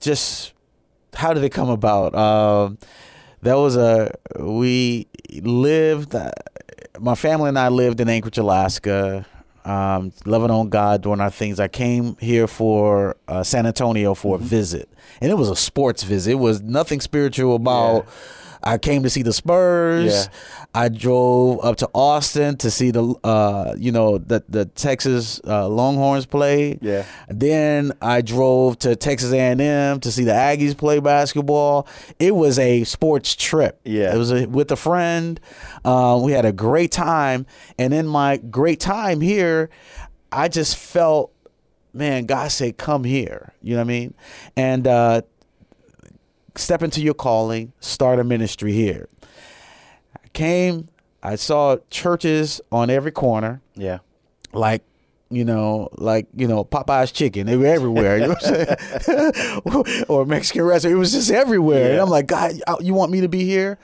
just 0.00 0.52
how 1.14 1.32
did 1.32 1.42
it 1.42 1.50
come 1.50 1.68
about? 1.68 2.14
Um, 2.14 2.78
that 3.42 3.54
was 3.54 3.76
a 3.76 4.10
we 4.38 5.08
lived. 5.40 6.14
Uh, 6.14 6.30
my 7.00 7.14
family 7.14 7.48
and 7.48 7.58
I 7.58 7.68
lived 7.68 8.00
in 8.00 8.08
Anchorage, 8.08 8.38
Alaska. 8.38 9.26
Um, 9.64 10.12
loving 10.24 10.52
on 10.52 10.68
God, 10.68 11.02
doing 11.02 11.20
our 11.20 11.30
things. 11.30 11.58
I 11.58 11.66
came 11.66 12.16
here 12.20 12.46
for 12.46 13.16
uh, 13.26 13.42
San 13.42 13.66
Antonio 13.66 14.14
for 14.14 14.36
a 14.36 14.38
visit, 14.38 14.88
and 15.20 15.28
it 15.28 15.34
was 15.34 15.50
a 15.50 15.56
sports 15.56 16.04
visit. 16.04 16.32
It 16.32 16.34
was 16.36 16.62
nothing 16.62 17.00
spiritual 17.00 17.56
about. 17.56 18.06
I 18.66 18.78
came 18.78 19.04
to 19.04 19.10
see 19.10 19.22
the 19.22 19.32
Spurs. 19.32 20.12
Yeah. 20.12 20.24
I 20.74 20.88
drove 20.88 21.64
up 21.64 21.76
to 21.76 21.88
Austin 21.94 22.56
to 22.58 22.70
see 22.70 22.90
the, 22.90 23.14
uh, 23.22 23.76
you 23.78 23.92
know, 23.92 24.18
the 24.18 24.42
the 24.48 24.64
Texas 24.64 25.40
uh, 25.46 25.68
Longhorns 25.68 26.26
play. 26.26 26.78
Yeah. 26.82 27.04
Then 27.28 27.92
I 28.02 28.22
drove 28.22 28.78
to 28.80 28.96
Texas 28.96 29.32
A&M 29.32 30.00
to 30.00 30.10
see 30.10 30.24
the 30.24 30.32
Aggies 30.32 30.76
play 30.76 30.98
basketball. 30.98 31.86
It 32.18 32.34
was 32.34 32.58
a 32.58 32.82
sports 32.82 33.36
trip. 33.36 33.80
Yeah. 33.84 34.12
it 34.12 34.18
was 34.18 34.32
a, 34.32 34.46
with 34.46 34.72
a 34.72 34.76
friend. 34.76 35.38
Uh, 35.84 36.20
we 36.22 36.32
had 36.32 36.44
a 36.44 36.52
great 36.52 36.90
time, 36.90 37.46
and 37.78 37.94
in 37.94 38.08
my 38.08 38.36
great 38.36 38.80
time 38.80 39.20
here, 39.20 39.70
I 40.32 40.48
just 40.48 40.76
felt, 40.76 41.32
man, 41.92 42.26
God 42.26 42.50
said, 42.50 42.76
"Come 42.78 43.04
here." 43.04 43.52
You 43.62 43.74
know 43.74 43.78
what 43.78 43.84
I 43.84 43.88
mean? 43.88 44.14
And 44.56 44.86
uh, 44.88 45.22
step 46.58 46.82
into 46.82 47.00
your 47.00 47.14
calling, 47.14 47.72
start 47.80 48.18
a 48.18 48.24
ministry 48.24 48.72
here. 48.72 49.08
I 50.14 50.28
came. 50.32 50.88
I 51.22 51.36
saw 51.36 51.78
churches 51.90 52.60
on 52.70 52.88
every 52.88 53.10
corner 53.10 53.60
yeah 53.74 53.98
like 54.52 54.82
you 55.28 55.44
know, 55.44 55.88
like 55.96 56.28
you 56.36 56.46
know, 56.46 56.64
Popeye's 56.64 57.10
chicken. 57.10 57.46
They 57.46 57.56
were 57.56 57.66
everywhere. 57.66 58.18
You 58.18 58.26
know 58.28 58.34
what 58.34 58.46
I'm 58.46 59.32
saying? 59.64 60.04
or 60.08 60.24
Mexican 60.24 60.62
restaurant. 60.62 60.94
It 60.94 60.98
was 60.98 61.12
just 61.12 61.30
everywhere. 61.30 61.92
And 61.92 62.00
I'm 62.00 62.08
like, 62.08 62.26
God, 62.26 62.52
uh, 62.66 62.76
you 62.80 62.94
want 62.94 63.10
me 63.10 63.20
to 63.22 63.28
be 63.28 63.44
here? 63.44 63.78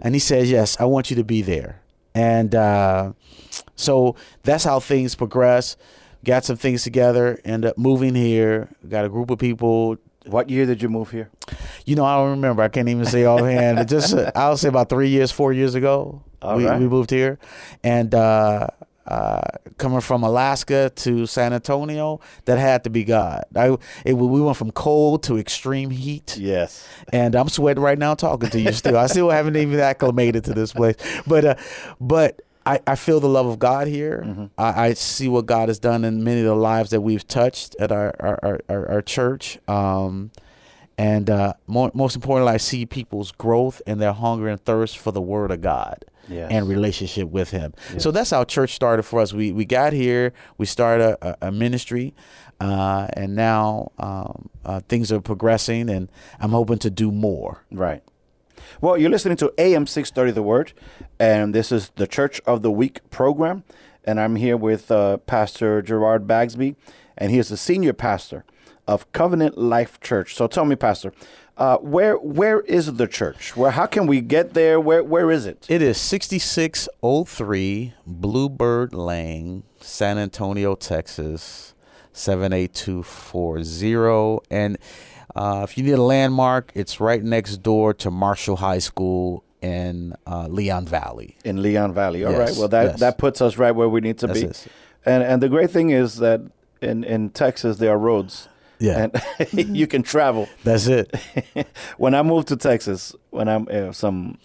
And 0.00 0.14
he 0.14 0.18
says, 0.20 0.50
Yes, 0.50 0.78
I 0.78 0.84
want 0.84 1.10
you 1.10 1.16
to 1.16 1.24
be 1.24 1.42
there. 1.42 1.80
And 2.14 2.54
uh, 2.54 3.12
so 3.74 4.14
that's 4.44 4.64
how 4.64 4.78
things 4.78 5.14
progress. 5.14 5.76
Got 6.24 6.44
some 6.44 6.56
things 6.56 6.84
together. 6.84 7.40
End 7.44 7.64
up 7.64 7.76
moving 7.76 8.14
here. 8.14 8.68
Got 8.88 9.04
a 9.04 9.08
group 9.08 9.30
of 9.30 9.38
people. 9.38 9.96
What 10.26 10.48
year 10.50 10.66
did 10.66 10.82
you 10.82 10.88
move 10.88 11.10
here 11.10 11.30
You 11.86 11.96
know, 11.96 12.04
I 12.04 12.16
don't 12.16 12.30
remember. 12.30 12.62
I 12.62 12.68
can't 12.68 12.88
even 12.88 13.04
say 13.04 13.24
offhand. 13.24 13.78
It 13.78 13.88
just 13.88 14.14
uh, 14.14 14.30
I'll 14.36 14.56
say 14.56 14.68
about 14.68 14.88
three 14.88 15.08
years, 15.08 15.30
four 15.30 15.52
years 15.52 15.74
ago, 15.74 16.22
All 16.40 16.56
we, 16.56 16.66
right. 16.66 16.80
we 16.80 16.88
moved 16.88 17.10
here, 17.10 17.38
and 17.82 18.14
uh, 18.14 18.68
uh, 19.06 19.40
coming 19.76 20.00
from 20.00 20.22
Alaska 20.22 20.90
to 20.96 21.26
San 21.26 21.52
Antonio, 21.52 22.20
that 22.46 22.58
had 22.58 22.84
to 22.84 22.90
be 22.90 23.04
God. 23.04 23.44
I 23.54 23.76
it, 24.04 24.14
we 24.14 24.40
went 24.40 24.56
from 24.56 24.70
cold 24.70 25.22
to 25.24 25.36
extreme 25.36 25.90
heat, 25.90 26.36
yes 26.38 26.88
and 27.12 27.34
I'm 27.34 27.48
sweating 27.48 27.82
right 27.82 27.98
now 27.98 28.14
talking 28.14 28.48
to 28.50 28.60
you. 28.60 28.72
Still, 28.72 28.96
I 28.96 29.06
still 29.08 29.28
haven't 29.30 29.56
even 29.56 29.78
acclimated 29.78 30.44
to 30.44 30.54
this 30.54 30.72
place, 30.72 30.96
but 31.26 31.44
uh, 31.44 31.54
but 32.00 32.40
I, 32.66 32.80
I 32.86 32.94
feel 32.96 33.20
the 33.20 33.28
love 33.28 33.46
of 33.46 33.58
God 33.58 33.88
here. 33.88 34.22
Mm-hmm. 34.26 34.44
I, 34.56 34.86
I 34.86 34.92
see 34.94 35.28
what 35.28 35.46
God 35.46 35.68
has 35.68 35.78
done 35.78 36.04
in 36.04 36.24
many 36.24 36.40
of 36.40 36.46
the 36.46 36.54
lives 36.54 36.90
that 36.90 37.02
we've 37.02 37.26
touched 37.26 37.76
at 37.78 37.92
our 37.92 38.14
our, 38.20 38.60
our, 38.68 38.90
our, 38.90 39.02
church. 39.02 39.58
Um, 39.68 40.30
and 40.96 41.28
uh, 41.28 41.54
more, 41.66 41.90
most 41.92 42.14
importantly, 42.14 42.52
I 42.54 42.56
see 42.58 42.86
people's 42.86 43.32
growth 43.32 43.82
and 43.86 44.00
their 44.00 44.12
hunger 44.12 44.48
and 44.48 44.64
thirst 44.64 44.96
for 44.96 45.10
the 45.10 45.20
Word 45.20 45.50
of 45.50 45.60
God 45.60 46.04
Yes. 46.28 46.50
and 46.50 46.66
relationship 46.68 47.28
with 47.28 47.50
Him. 47.50 47.74
So 47.98 48.10
that's 48.10 48.30
how 48.30 48.44
church 48.44 48.74
started 48.74 49.02
for 49.02 49.20
us. 49.20 49.34
We 49.34 49.52
we 49.52 49.66
got 49.66 49.92
here, 49.92 50.32
we 50.56 50.64
started 50.64 51.18
a, 51.20 51.48
a 51.48 51.52
ministry, 51.52 52.14
uh, 52.60 53.08
and 53.12 53.34
now 53.36 53.92
um, 53.98 54.48
uh, 54.64 54.80
things 54.88 55.12
are 55.12 55.20
progressing, 55.20 55.90
and 55.90 56.10
I'm 56.40 56.52
hoping 56.52 56.78
to 56.78 56.90
do 56.90 57.12
more. 57.12 57.64
Right. 57.70 58.02
Well, 58.84 58.98
you're 58.98 59.08
listening 59.08 59.38
to 59.38 59.50
AM 59.56 59.86
630 59.86 60.32
The 60.32 60.42
Word, 60.42 60.74
and 61.18 61.54
this 61.54 61.72
is 61.72 61.90
the 61.96 62.06
Church 62.06 62.42
of 62.44 62.60
the 62.60 62.70
Week 62.70 63.00
program. 63.08 63.64
And 64.04 64.20
I'm 64.20 64.36
here 64.36 64.58
with 64.58 64.90
uh, 64.90 65.16
Pastor 65.16 65.80
Gerard 65.80 66.26
Bagsby, 66.26 66.76
and 67.16 67.30
he 67.30 67.38
is 67.38 67.48
the 67.48 67.56
senior 67.56 67.94
pastor 67.94 68.44
of 68.86 69.10
Covenant 69.12 69.56
Life 69.56 70.00
Church. 70.00 70.34
So 70.34 70.46
tell 70.46 70.66
me, 70.66 70.76
Pastor, 70.76 71.14
uh, 71.56 71.78
where 71.78 72.18
where 72.18 72.60
is 72.60 72.96
the 72.96 73.06
church? 73.06 73.56
Where 73.56 73.70
how 73.70 73.86
can 73.86 74.06
we 74.06 74.20
get 74.20 74.52
there? 74.52 74.78
Where 74.78 75.02
where 75.02 75.30
is 75.30 75.46
it? 75.46 75.64
It 75.70 75.80
is 75.80 75.96
6603 75.96 77.94
Bluebird 78.06 78.92
Lane, 78.92 79.62
San 79.80 80.18
Antonio, 80.18 80.74
Texas, 80.74 81.74
78240. 82.12 84.46
And 84.50 84.76
uh, 85.34 85.60
if 85.68 85.76
you 85.76 85.84
need 85.84 85.92
a 85.92 86.02
landmark, 86.02 86.70
it's 86.74 87.00
right 87.00 87.22
next 87.22 87.58
door 87.62 87.92
to 87.94 88.10
Marshall 88.10 88.56
High 88.56 88.78
School 88.78 89.44
in 89.60 90.14
uh, 90.26 90.46
Leon 90.48 90.86
Valley. 90.86 91.36
in 91.44 91.62
Leon 91.62 91.94
Valley. 91.94 92.24
All 92.24 92.32
right. 92.32 92.48
Yes, 92.48 92.58
Well, 92.58 92.68
that 92.68 92.84
yes. 92.84 93.00
that 93.00 93.18
puts 93.18 93.40
us 93.40 93.56
right 93.56 93.72
where 93.72 93.88
we 93.88 94.00
need 94.00 94.18
to 94.18 94.26
That's 94.26 94.40
be. 94.40 94.46
it. 94.46 94.66
And 95.06 95.22
and 95.22 95.42
the 95.42 95.48
great 95.48 95.70
thing 95.70 95.90
is 95.90 96.16
that 96.16 96.40
in 96.80 97.02
in 97.04 97.30
Texas 97.30 97.78
there 97.78 97.90
are 97.92 97.98
roads. 97.98 98.48
Yeah. 98.78 99.08
And 99.52 99.76
you 99.76 99.86
can 99.86 100.02
travel. 100.02 100.48
That's 100.64 100.86
it. 100.86 101.14
when 101.96 102.14
I 102.14 102.22
moved 102.22 102.48
to 102.48 102.56
Texas, 102.56 103.14
when 103.30 103.48
I'm 103.48 103.66
uh, 103.70 103.92
some 103.92 104.36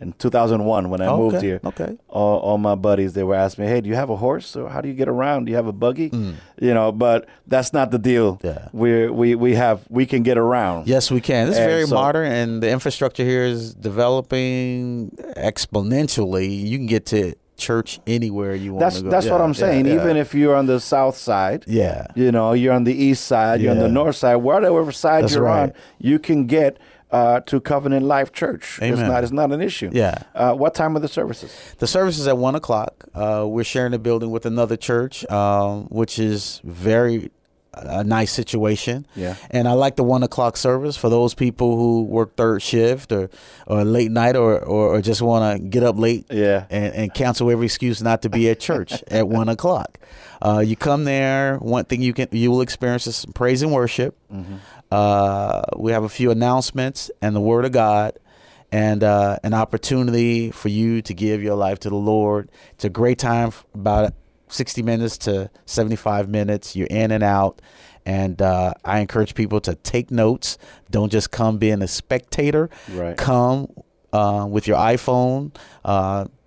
in 0.00 0.12
2001 0.12 0.90
when 0.90 1.00
I 1.00 1.08
moved 1.16 1.42
here, 1.42 1.60
okay. 1.64 1.96
all, 2.08 2.38
all 2.38 2.58
my 2.58 2.74
buddies 2.76 3.14
they 3.14 3.24
were 3.24 3.34
asking 3.34 3.64
me, 3.64 3.70
"Hey, 3.70 3.80
do 3.80 3.88
you 3.88 3.96
have 3.96 4.10
a 4.10 4.16
horse? 4.16 4.54
Or 4.56 4.68
how 4.68 4.80
do 4.80 4.88
you 4.88 4.94
get 4.94 5.08
around? 5.08 5.46
Do 5.46 5.50
you 5.50 5.56
have 5.56 5.66
a 5.66 5.72
buggy?" 5.72 6.10
You 6.60 6.74
know, 6.74 6.92
but 6.92 7.26
that's 7.46 7.72
not 7.72 7.90
the 7.90 7.98
deal. 7.98 8.36
Mm. 8.36 8.44
Yeah. 8.44 8.68
we 8.72 9.08
we 9.08 9.34
we 9.34 9.54
have 9.54 9.82
we 9.88 10.06
can 10.06 10.22
get 10.22 10.38
around. 10.38 10.86
Yes, 10.86 11.10
we 11.10 11.20
can. 11.20 11.48
It's 11.48 11.56
And 11.58 11.68
very 11.70 11.86
so- 11.86 11.94
modern, 11.94 12.30
and 12.30 12.62
the 12.62 12.70
infrastructure 12.70 13.24
here 13.24 13.44
is 13.44 13.74
developing 13.74 15.10
exponentially. 15.36 16.48
You 16.66 16.78
can 16.78 16.86
get 16.86 17.06
to 17.06 17.34
church 17.56 17.98
anywhere 18.06 18.54
you 18.54 18.72
want 18.74 18.80
That's 18.80 18.98
to 18.98 19.02
go. 19.02 19.10
that's 19.10 19.26
what 19.28 19.40
I'm 19.40 19.52
saying. 19.54 19.86
yeah, 19.86 19.94
Even 19.94 20.16
if 20.16 20.32
you're 20.32 20.54
on 20.54 20.66
the 20.66 20.78
south 20.78 21.16
side, 21.16 21.64
Yeah. 21.66 22.06
you 22.14 22.30
know, 22.30 22.52
you're 22.52 22.72
on 22.72 22.84
the 22.84 22.94
east 22.94 23.24
side, 23.24 23.60
you're 23.60 23.72
on 23.72 23.78
the 23.80 23.88
north 23.88 24.14
side, 24.14 24.36
whatever 24.36 24.92
side 24.92 25.24
That's 25.24 25.34
you're 25.34 25.42
right. 25.42 25.62
on, 25.62 25.72
you 25.98 26.20
can 26.20 26.46
get 26.46 26.78
uh, 27.10 27.40
to 27.40 27.60
Covenant 27.60 28.04
Life 28.06 28.32
Church. 28.32 28.78
It's 28.82 28.98
Amen. 28.98 29.08
not 29.08 29.22
it's 29.24 29.32
not 29.32 29.52
an 29.52 29.60
issue. 29.60 29.90
Yeah. 29.92 30.22
Uh, 30.34 30.54
what 30.54 30.74
time 30.74 30.96
are 30.96 31.00
the 31.00 31.08
services? 31.08 31.52
The 31.78 31.86
service 31.86 32.18
is 32.18 32.26
at 32.26 32.36
one 32.38 32.54
o'clock. 32.54 33.04
Uh, 33.14 33.44
we're 33.48 33.64
sharing 33.64 33.94
a 33.94 33.98
building 33.98 34.30
with 34.30 34.46
another 34.46 34.76
church, 34.76 35.28
um, 35.30 35.84
which 35.86 36.18
is 36.18 36.60
very 36.64 37.30
a 37.74 38.02
nice 38.02 38.32
situation. 38.32 39.06
Yeah. 39.14 39.36
And 39.50 39.68
I 39.68 39.72
like 39.72 39.94
the 39.94 40.02
one 40.02 40.24
o'clock 40.24 40.56
service 40.56 40.96
for 40.96 41.08
those 41.08 41.34
people 41.34 41.76
who 41.76 42.02
work 42.04 42.34
third 42.34 42.60
shift 42.60 43.12
or, 43.12 43.30
or 43.68 43.84
late 43.84 44.10
night 44.10 44.34
or, 44.34 44.58
or, 44.58 44.96
or 44.96 45.00
just 45.00 45.22
want 45.22 45.56
to 45.62 45.62
get 45.68 45.84
up 45.84 45.96
late 45.96 46.26
Yeah. 46.28 46.64
and, 46.70 46.92
and 46.94 47.14
cancel 47.14 47.48
every 47.52 47.66
excuse 47.66 48.02
not 48.02 48.22
to 48.22 48.30
be 48.30 48.48
at 48.50 48.58
church 48.58 49.04
at 49.08 49.28
one 49.28 49.48
o'clock. 49.48 49.98
Uh, 50.42 50.58
you 50.58 50.74
come 50.74 51.04
there. 51.04 51.56
One 51.58 51.84
thing 51.84 52.02
you 52.02 52.12
can 52.12 52.26
you 52.32 52.50
will 52.50 52.62
experience 52.62 53.06
is 53.06 53.14
some 53.16 53.32
praise 53.32 53.62
and 53.62 53.70
worship. 53.72 54.16
Uh, 54.90 55.62
we 55.76 55.92
have 55.92 56.04
a 56.04 56.08
few 56.08 56.30
announcements 56.30 57.10
and 57.20 57.36
the 57.36 57.40
Word 57.40 57.64
of 57.64 57.72
God, 57.72 58.18
and 58.70 59.02
uh, 59.04 59.38
an 59.42 59.54
opportunity 59.54 60.50
for 60.50 60.68
you 60.68 61.02
to 61.02 61.14
give 61.14 61.42
your 61.42 61.54
life 61.54 61.78
to 61.80 61.88
the 61.88 61.96
Lord. 61.96 62.50
It's 62.72 62.84
a 62.84 62.90
great 62.90 63.18
time, 63.18 63.52
about 63.74 64.14
sixty 64.48 64.82
minutes 64.82 65.18
to 65.18 65.50
seventy-five 65.66 66.28
minutes. 66.28 66.74
You're 66.74 66.88
in 66.88 67.10
and 67.10 67.22
out. 67.22 67.60
And 68.06 68.40
uh, 68.40 68.72
I 68.86 69.00
encourage 69.00 69.34
people 69.34 69.60
to 69.60 69.74
take 69.74 70.10
notes. 70.10 70.56
Don't 70.90 71.12
just 71.12 71.30
come 71.30 71.58
being 71.58 71.82
a 71.82 71.88
spectator. 71.88 72.70
Right. 72.90 73.14
Come 73.18 73.70
uh, 74.14 74.46
with 74.48 74.66
your 74.66 74.78
iPhone. 74.78 75.54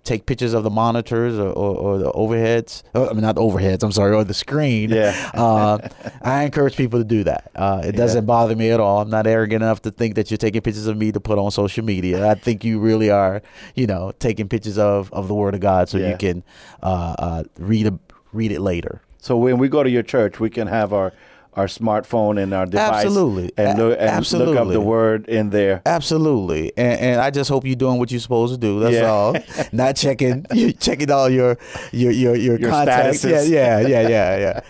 Take 0.04 0.26
pictures 0.26 0.52
of 0.52 0.64
the 0.64 0.70
monitors 0.70 1.38
or, 1.38 1.50
or, 1.50 1.76
or 1.76 1.98
the 1.98 2.10
overheads. 2.12 2.82
Uh, 2.92 3.08
I 3.08 3.12
mean, 3.12 3.22
not 3.22 3.36
the 3.36 3.40
overheads. 3.40 3.84
I'm 3.84 3.92
sorry, 3.92 4.14
or 4.14 4.24
the 4.24 4.34
screen. 4.34 4.90
Yeah. 4.90 5.30
uh, 5.34 5.78
I 6.22 6.42
encourage 6.42 6.76
people 6.76 6.98
to 6.98 7.04
do 7.04 7.22
that. 7.24 7.52
Uh, 7.54 7.82
it 7.84 7.92
doesn't 7.92 8.26
bother 8.26 8.56
me 8.56 8.70
at 8.70 8.80
all. 8.80 9.00
I'm 9.02 9.10
not 9.10 9.28
arrogant 9.28 9.62
enough 9.62 9.82
to 9.82 9.92
think 9.92 10.16
that 10.16 10.30
you're 10.30 10.38
taking 10.38 10.60
pictures 10.60 10.88
of 10.88 10.96
me 10.96 11.12
to 11.12 11.20
put 11.20 11.38
on 11.38 11.50
social 11.52 11.84
media. 11.84 12.28
I 12.28 12.34
think 12.34 12.64
you 12.64 12.80
really 12.80 13.10
are, 13.10 13.42
you 13.76 13.86
know, 13.86 14.12
taking 14.18 14.48
pictures 14.48 14.76
of, 14.76 15.12
of 15.12 15.28
the 15.28 15.34
Word 15.34 15.54
of 15.54 15.60
God 15.60 15.88
so 15.88 15.98
Yeah. 15.98 16.10
you 16.10 16.16
can 16.16 16.42
uh, 16.82 17.14
uh, 17.18 17.44
read 17.58 17.86
a, 17.86 17.98
read 18.32 18.50
it 18.50 18.60
later. 18.60 19.02
So 19.18 19.36
when 19.36 19.58
we 19.58 19.68
go 19.68 19.84
to 19.84 19.90
your 19.90 20.02
church, 20.02 20.40
we 20.40 20.50
can 20.50 20.66
have 20.66 20.92
our 20.92 21.12
our 21.54 21.66
smartphone 21.66 22.42
and 22.42 22.54
our 22.54 22.64
device, 22.66 23.04
Absolutely. 23.04 23.52
and, 23.58 23.78
look, 23.78 23.96
and 24.00 24.32
look 24.32 24.56
up 24.56 24.68
the 24.68 24.80
word 24.80 25.26
in 25.28 25.50
there. 25.50 25.82
Absolutely, 25.84 26.72
and, 26.76 27.00
and 27.00 27.20
I 27.20 27.30
just 27.30 27.50
hope 27.50 27.66
you're 27.66 27.76
doing 27.76 27.98
what 27.98 28.10
you're 28.10 28.20
supposed 28.20 28.54
to 28.54 28.58
do. 28.58 28.80
That's 28.80 28.94
Yeah. 28.94 29.10
all. 29.10 29.36
Not 29.72 29.96
checking, 29.96 30.46
you 30.52 30.72
checking 30.86 31.10
all 31.10 31.28
your 31.28 31.58
your 31.92 32.10
your 32.12 32.34
your, 32.36 32.58
Your 32.58 32.70
contacts. 32.70 33.22
Yeah, 33.24 33.42
yeah, 33.42 33.80
yeah, 33.80 34.08
yeah, 34.08 34.36
yeah. 34.38 34.60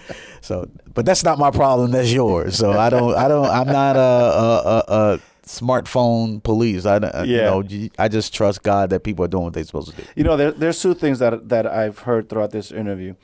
So, 0.40 0.68
but 0.92 1.07
that's 1.07 1.23
not 1.23 1.38
my 1.38 1.53
problem. 1.53 1.92
That's 1.92 2.12
yours. 2.12 2.57
So 2.57 2.73
I 2.73 2.90
don't, 2.90 3.14
I 3.14 3.29
don't, 3.29 3.47
I'm 3.47 3.68
not 3.68 3.95
a 3.97 4.01
a, 4.01 4.59
a, 4.66 4.85
a 5.14 5.21
smartphone 5.47 6.42
police. 6.42 6.85
I, 6.85 6.99
don't- 6.99 7.27
you 7.29 7.37
Yeah. 7.37 7.51
know, 7.51 7.62
I 7.99 8.09
just 8.09 8.35
trust 8.35 8.62
God 8.64 8.90
that 8.90 9.05
people 9.05 9.25
are 9.25 9.29
doing 9.29 9.45
what 9.45 9.53
they're 9.55 9.64
supposed 9.64 9.90
to 9.95 9.97
do. 9.97 10.03
You 10.16 10.25
know, 10.25 10.37
there, 10.37 10.51
there's 10.51 10.81
two 10.83 10.95
things 10.95 11.21
that 11.21 11.49
that 11.49 11.66
I've 11.66 12.01
heard 12.01 12.29
throughout 12.29 12.51
this 12.51 12.73
interview 12.73 13.14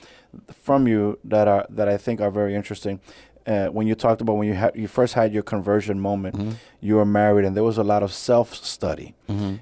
from 0.52 0.86
you 0.86 1.18
that 1.24 1.48
are 1.48 1.66
that 1.70 1.88
I 1.88 1.96
think 1.96 2.20
are 2.20 2.30
very 2.30 2.54
interesting. 2.54 3.00
Uh, 3.48 3.68
when 3.68 3.86
you 3.86 3.94
talked 3.94 4.20
about 4.20 4.36
when 4.36 4.46
you 4.46 4.54
had 4.54 4.72
you 4.76 4.86
first 4.88 5.14
had 5.14 5.32
your 5.32 5.42
conversion 5.42 5.98
moment, 5.98 6.36
Mm-hmm. 6.36 6.50
you 6.80 6.96
were 6.96 7.06
married, 7.06 7.46
and 7.46 7.56
there 7.56 7.64
was 7.64 7.78
a 7.78 7.84
lot 7.84 8.02
of 8.02 8.12
self 8.12 8.54
study. 8.54 9.14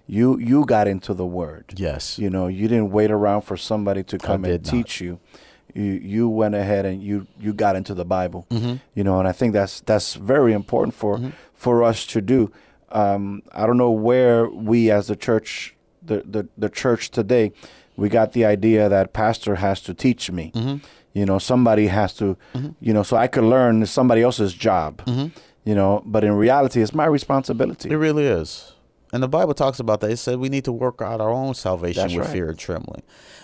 You 0.07 0.39
you 0.39 0.65
got 0.67 0.89
into 0.89 1.15
the 1.15 1.25
Word. 1.27 1.65
Yes. 1.77 2.19
You 2.19 2.29
know, 2.31 2.49
you 2.49 2.67
didn't 2.69 2.91
wait 2.91 3.11
around 3.11 3.43
for 3.43 3.57
somebody 3.57 4.03
to 4.05 4.19
come 4.19 4.45
and 4.45 4.53
did 4.53 4.65
not. 4.65 4.71
teach 4.75 5.01
you. 5.01 5.19
You 5.75 5.93
you 6.15 6.29
went 6.29 6.55
ahead 6.55 6.85
and 6.87 7.03
you 7.03 7.27
you 7.39 7.53
got 7.55 7.77
into 7.77 7.95
the 7.95 8.05
Bible. 8.05 8.47
Mm-hmm. 8.51 8.77
You 8.95 9.05
know, 9.05 9.19
and 9.21 9.29
I 9.29 9.33
think 9.33 9.53
that's 9.53 9.81
that's 9.81 10.15
very 10.15 10.53
important 10.53 10.95
for 10.95 11.21
for 11.55 11.85
us 11.85 12.07
to 12.07 12.21
do. 12.21 12.51
Um, 12.91 13.43
I 13.53 13.67
don't 13.67 13.77
know 13.79 13.91
where 14.09 14.49
we 14.49 14.91
as 14.91 15.07
the 15.07 15.17
church, 15.17 15.75
the, 16.03 16.23
the 16.27 16.49
the 16.59 16.69
church 16.71 17.11
today, 17.11 17.53
we 17.97 18.09
got 18.09 18.33
the 18.33 18.45
idea 18.45 18.89
that 18.89 19.13
pastor 19.13 19.57
has 19.57 19.81
to 19.83 19.95
teach 19.95 20.31
me. 20.31 20.51
Mm-hmm. 20.55 20.77
You 21.17 21.25
know, 21.25 21.39
somebody 21.39 21.87
has 21.87 22.13
to, 22.15 22.37
you 22.79 22.93
know, 22.93 23.03
so 23.03 23.17
I 23.17 23.27
could 23.27 23.45
learn 23.45 23.87
somebody 23.87 24.21
else's 24.21 24.53
job. 24.53 25.03
Mm-hmm. 25.07 25.29
You 25.65 25.75
know, 25.75 26.03
but 26.05 26.25
in 26.25 26.33
reality, 26.33 26.83
it's 26.83 26.93
my 26.93 27.07
responsibility. 27.07 27.89
It 27.91 27.97
really 27.97 28.27
is. 28.27 28.75
And 29.15 29.23
the 29.23 29.29
Bible 29.29 29.55
talks 29.55 29.81
about 29.81 30.01
that. 30.01 30.11
It 30.11 30.19
said 30.19 30.39
we 30.39 30.51
need 30.51 30.65
to 30.65 30.73
work 30.73 31.01
out 31.01 31.23
our 31.23 31.31
own 31.31 31.55
salvation 31.55 32.03
That's 32.03 32.15
with 32.15 32.27
right. 32.27 32.33
fear 32.33 32.49
and 32.51 32.59
trembling. 32.59 33.03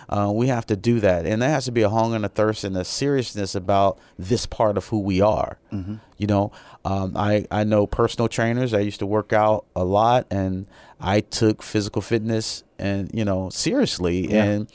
Uh, 0.09 0.31
we 0.35 0.49
have 0.49 0.67
to 0.67 0.77
do 0.77 1.01
that. 1.01 1.25
And 1.25 1.41
there 1.41 1.49
has 1.49 1.65
to 1.65 1.73
be 1.73 1.81
a 1.81 1.89
hunger 1.89 2.17
and 2.17 2.27
a 2.27 2.29
thirst 2.29 2.63
and 2.63 2.77
a 2.77 2.85
seriousness 2.85 3.55
about 3.55 3.99
this 4.19 4.45
part 4.45 4.77
of 4.77 4.89
who 4.89 5.01
we 5.01 5.23
are. 5.23 5.59
Mm-hmm. 5.73 5.95
You 6.19 6.27
know, 6.27 6.53
um, 6.85 7.17
I, 7.17 7.47
I 7.51 7.65
know 7.65 7.87
personal 7.87 8.29
trainers. 8.29 8.75
I 8.75 8.81
used 8.81 8.99
to 8.99 9.07
work 9.07 9.33
out 9.33 9.65
a 9.75 9.85
lot 9.85 10.27
and 10.31 10.67
I 11.01 11.21
took 11.21 11.63
physical 11.63 12.03
fitness 12.03 12.65
and, 12.79 13.11
you 13.15 13.25
know, 13.25 13.49
seriously. 13.49 14.31
Yeah. 14.31 14.45
And 14.45 14.73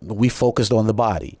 we 0.00 0.28
focused 0.28 0.72
on 0.72 0.86
the 0.86 0.94
body. 0.94 1.38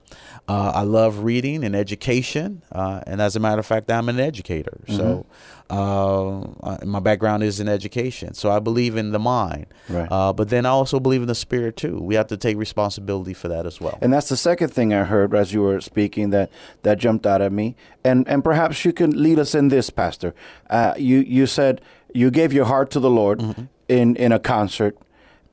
Uh, 0.48 0.72
I 0.74 0.82
love 0.82 1.24
reading 1.24 1.64
and 1.64 1.74
education, 1.74 2.62
uh, 2.72 3.00
and 3.06 3.20
as 3.20 3.34
a 3.36 3.40
matter 3.40 3.58
of 3.58 3.66
fact, 3.66 3.90
I'm 3.90 4.08
an 4.08 4.20
educator. 4.20 4.78
So, 4.86 5.26
uh, 5.68 6.76
my 6.84 7.00
background 7.00 7.42
is 7.42 7.58
in 7.60 7.68
education. 7.68 8.34
So 8.34 8.50
I 8.50 8.60
believe 8.60 8.96
in 8.96 9.10
the 9.12 9.18
mind, 9.18 9.66
Right. 9.88 10.06
uh, 10.10 10.32
but 10.32 10.48
then 10.48 10.64
I 10.64 10.70
also 10.70 11.00
believe 11.00 11.22
in 11.22 11.28
the 11.28 11.34
spirit 11.34 11.76
too. 11.76 11.98
We 12.00 12.14
have 12.14 12.28
to 12.28 12.36
take 12.36 12.56
responsibility 12.56 13.34
for 13.34 13.48
that 13.48 13.66
as 13.66 13.80
well. 13.80 13.98
And 14.00 14.12
that's 14.12 14.28
the 14.28 14.36
second 14.36 14.68
thing 14.68 14.94
I 14.94 15.04
heard 15.04 15.34
as 15.34 15.52
you 15.52 15.62
were 15.62 15.80
speaking 15.80 16.30
that 16.30 16.50
that 16.82 16.98
jumped 16.98 17.26
out 17.26 17.42
at 17.42 17.52
me. 17.52 17.74
And 18.04 18.26
and 18.28 18.44
perhaps 18.44 18.84
you 18.84 18.92
can 18.92 19.20
lead 19.20 19.38
us 19.38 19.54
in 19.54 19.68
this, 19.68 19.90
Pastor. 19.90 20.34
Uh, 20.70 20.94
you 20.96 21.18
you 21.18 21.46
said 21.46 21.80
you 22.14 22.30
gave 22.30 22.52
your 22.52 22.66
heart 22.66 22.90
to 22.92 23.00
the 23.00 23.10
Lord 23.10 23.42
in 23.88 24.14
in 24.16 24.30
a 24.32 24.38
concert, 24.38 24.96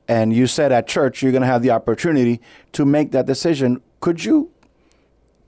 and 0.08 0.32
you 0.32 0.46
said 0.46 0.72
at 0.72 0.86
church 0.86 1.22
you're 1.22 1.32
going 1.32 1.42
to 1.42 1.46
have 1.46 1.62
the 1.62 1.70
opportunity 1.70 2.40
to 2.72 2.84
make 2.84 3.12
that 3.12 3.26
decision. 3.26 3.80
Could 4.00 4.24
you 4.24 4.50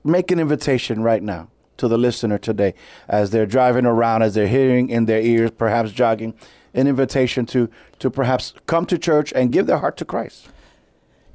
make 0.03 0.31
an 0.31 0.39
invitation 0.39 1.01
right 1.01 1.21
now 1.21 1.49
to 1.77 1.87
the 1.87 1.97
listener 1.97 2.37
today 2.37 2.73
as 3.07 3.31
they're 3.31 3.45
driving 3.45 3.85
around, 3.85 4.23
as 4.23 4.33
they're 4.33 4.47
hearing 4.47 4.89
in 4.89 5.05
their 5.05 5.21
ears, 5.21 5.51
perhaps 5.51 5.91
jogging, 5.91 6.33
an 6.73 6.87
invitation 6.87 7.45
to 7.47 7.69
to 7.99 8.09
perhaps 8.09 8.53
come 8.65 8.85
to 8.85 8.97
church 8.97 9.31
and 9.33 9.51
give 9.51 9.67
their 9.67 9.77
heart 9.77 9.97
to 9.97 10.05
Christ. 10.05 10.49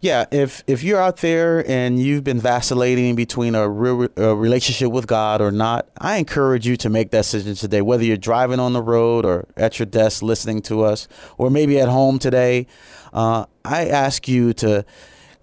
Yeah, 0.01 0.25
if 0.33 0.65
if 0.67 0.83
you're 0.83 1.01
out 1.01 1.19
there 1.19 1.65
and 1.71 2.01
you've 2.01 2.25
been 2.25 2.41
vacillating 2.41 3.15
between 3.15 3.55
a 3.55 3.69
real 3.69 4.09
a 4.17 4.35
relationship 4.35 4.91
with 4.91 5.07
God 5.07 5.41
or 5.41 5.53
not, 5.53 5.89
I 5.97 6.17
encourage 6.17 6.67
you 6.67 6.77
to 6.79 6.89
make 6.89 7.13
that 7.13 7.19
decision 7.19 7.55
today. 7.55 7.83
Whether 7.83 8.03
you're 8.03 8.17
driving 8.17 8.59
on 8.59 8.73
the 8.73 8.83
road 8.83 9.25
or 9.25 9.47
at 9.57 9.79
your 9.79 9.87
desk 9.87 10.21
listening 10.21 10.61
to 10.63 10.83
us, 10.83 11.07
or 11.39 11.51
maybe 11.51 11.79
at 11.79 11.89
home 11.89 12.19
today, 12.19 12.67
uh, 13.13 13.47
I 13.65 13.87
ask 13.87 14.29
you 14.29 14.53
to 14.55 14.85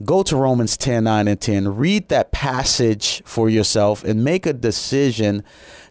go 0.03 0.23
to 0.23 0.35
Romans 0.35 0.77
10, 0.77 1.03
9, 1.03 1.27
and 1.27 1.39
10. 1.39 1.75
Read 1.75 2.09
that 2.09 2.31
passage 2.31 3.21
for 3.25 3.49
yourself 3.49 4.03
and 4.03 4.23
make 4.23 4.45
a 4.45 4.53
decision 4.53 5.43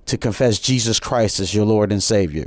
to 0.07 0.17
confess 0.17 0.59
Jesus 0.59 0.99
Christ 0.99 1.41
as 1.41 1.55
your 1.55 1.67
Lord 1.67 1.93
and 1.93 2.03
Savior. 2.03 2.47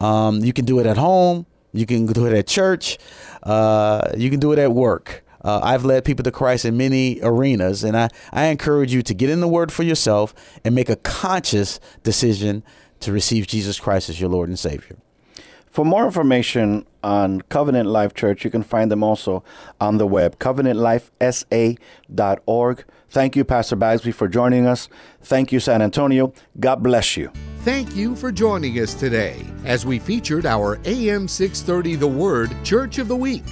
Um, 0.00 0.40
you 0.40 0.52
can 0.52 0.64
do 0.64 0.78
it 0.78 0.86
at 0.86 0.96
home. 0.96 1.46
You 1.72 1.86
can 1.86 2.06
do 2.06 2.26
it 2.26 2.32
at 2.32 2.46
church. 2.46 2.98
Uh, 3.42 4.12
you 4.16 4.30
can 4.30 4.40
do 4.40 4.52
it 4.52 4.58
at 4.58 4.72
work. 4.72 5.24
Uh, 5.44 5.60
I've 5.62 5.84
led 5.84 6.04
people 6.04 6.22
to 6.22 6.30
Christ 6.30 6.64
in 6.64 6.76
many 6.76 7.18
arenas, 7.20 7.82
and 7.82 7.96
I, 7.96 8.08
I 8.32 8.44
encourage 8.46 8.94
you 8.94 9.02
to 9.02 9.14
get 9.14 9.28
in 9.28 9.40
the 9.40 9.48
Word 9.48 9.72
for 9.72 9.82
yourself 9.82 10.34
and 10.64 10.74
make 10.74 10.88
a 10.88 10.96
conscious 10.96 11.80
decision 12.04 12.62
to 13.00 13.10
receive 13.10 13.48
Jesus 13.48 13.80
Christ 13.80 14.08
as 14.08 14.20
your 14.20 14.30
Lord 14.30 14.48
and 14.48 14.58
Savior. 14.58 14.98
For 15.72 15.84
more 15.86 16.04
information 16.04 16.84
on 17.02 17.40
Covenant 17.48 17.88
Life 17.88 18.12
Church, 18.12 18.44
you 18.44 18.50
can 18.50 18.62
find 18.62 18.92
them 18.92 19.02
also 19.02 19.42
on 19.80 19.96
the 19.96 20.06
web, 20.06 20.38
covenantlifesa.org. 20.38 22.84
Thank 23.08 23.36
you, 23.36 23.44
Pastor 23.44 23.76
Bagsby, 23.76 24.12
for 24.12 24.28
joining 24.28 24.66
us. 24.66 24.90
Thank 25.22 25.50
you, 25.50 25.60
San 25.60 25.80
Antonio. 25.80 26.34
God 26.60 26.82
bless 26.82 27.16
you. 27.16 27.32
Thank 27.60 27.96
you 27.96 28.14
for 28.14 28.30
joining 28.30 28.78
us 28.80 28.92
today 28.92 29.46
as 29.64 29.86
we 29.86 29.98
featured 29.98 30.44
our 30.44 30.78
AM 30.84 31.26
630 31.26 31.96
The 31.96 32.06
Word 32.06 32.54
Church 32.62 32.98
of 32.98 33.08
the 33.08 33.16
Week. 33.16 33.44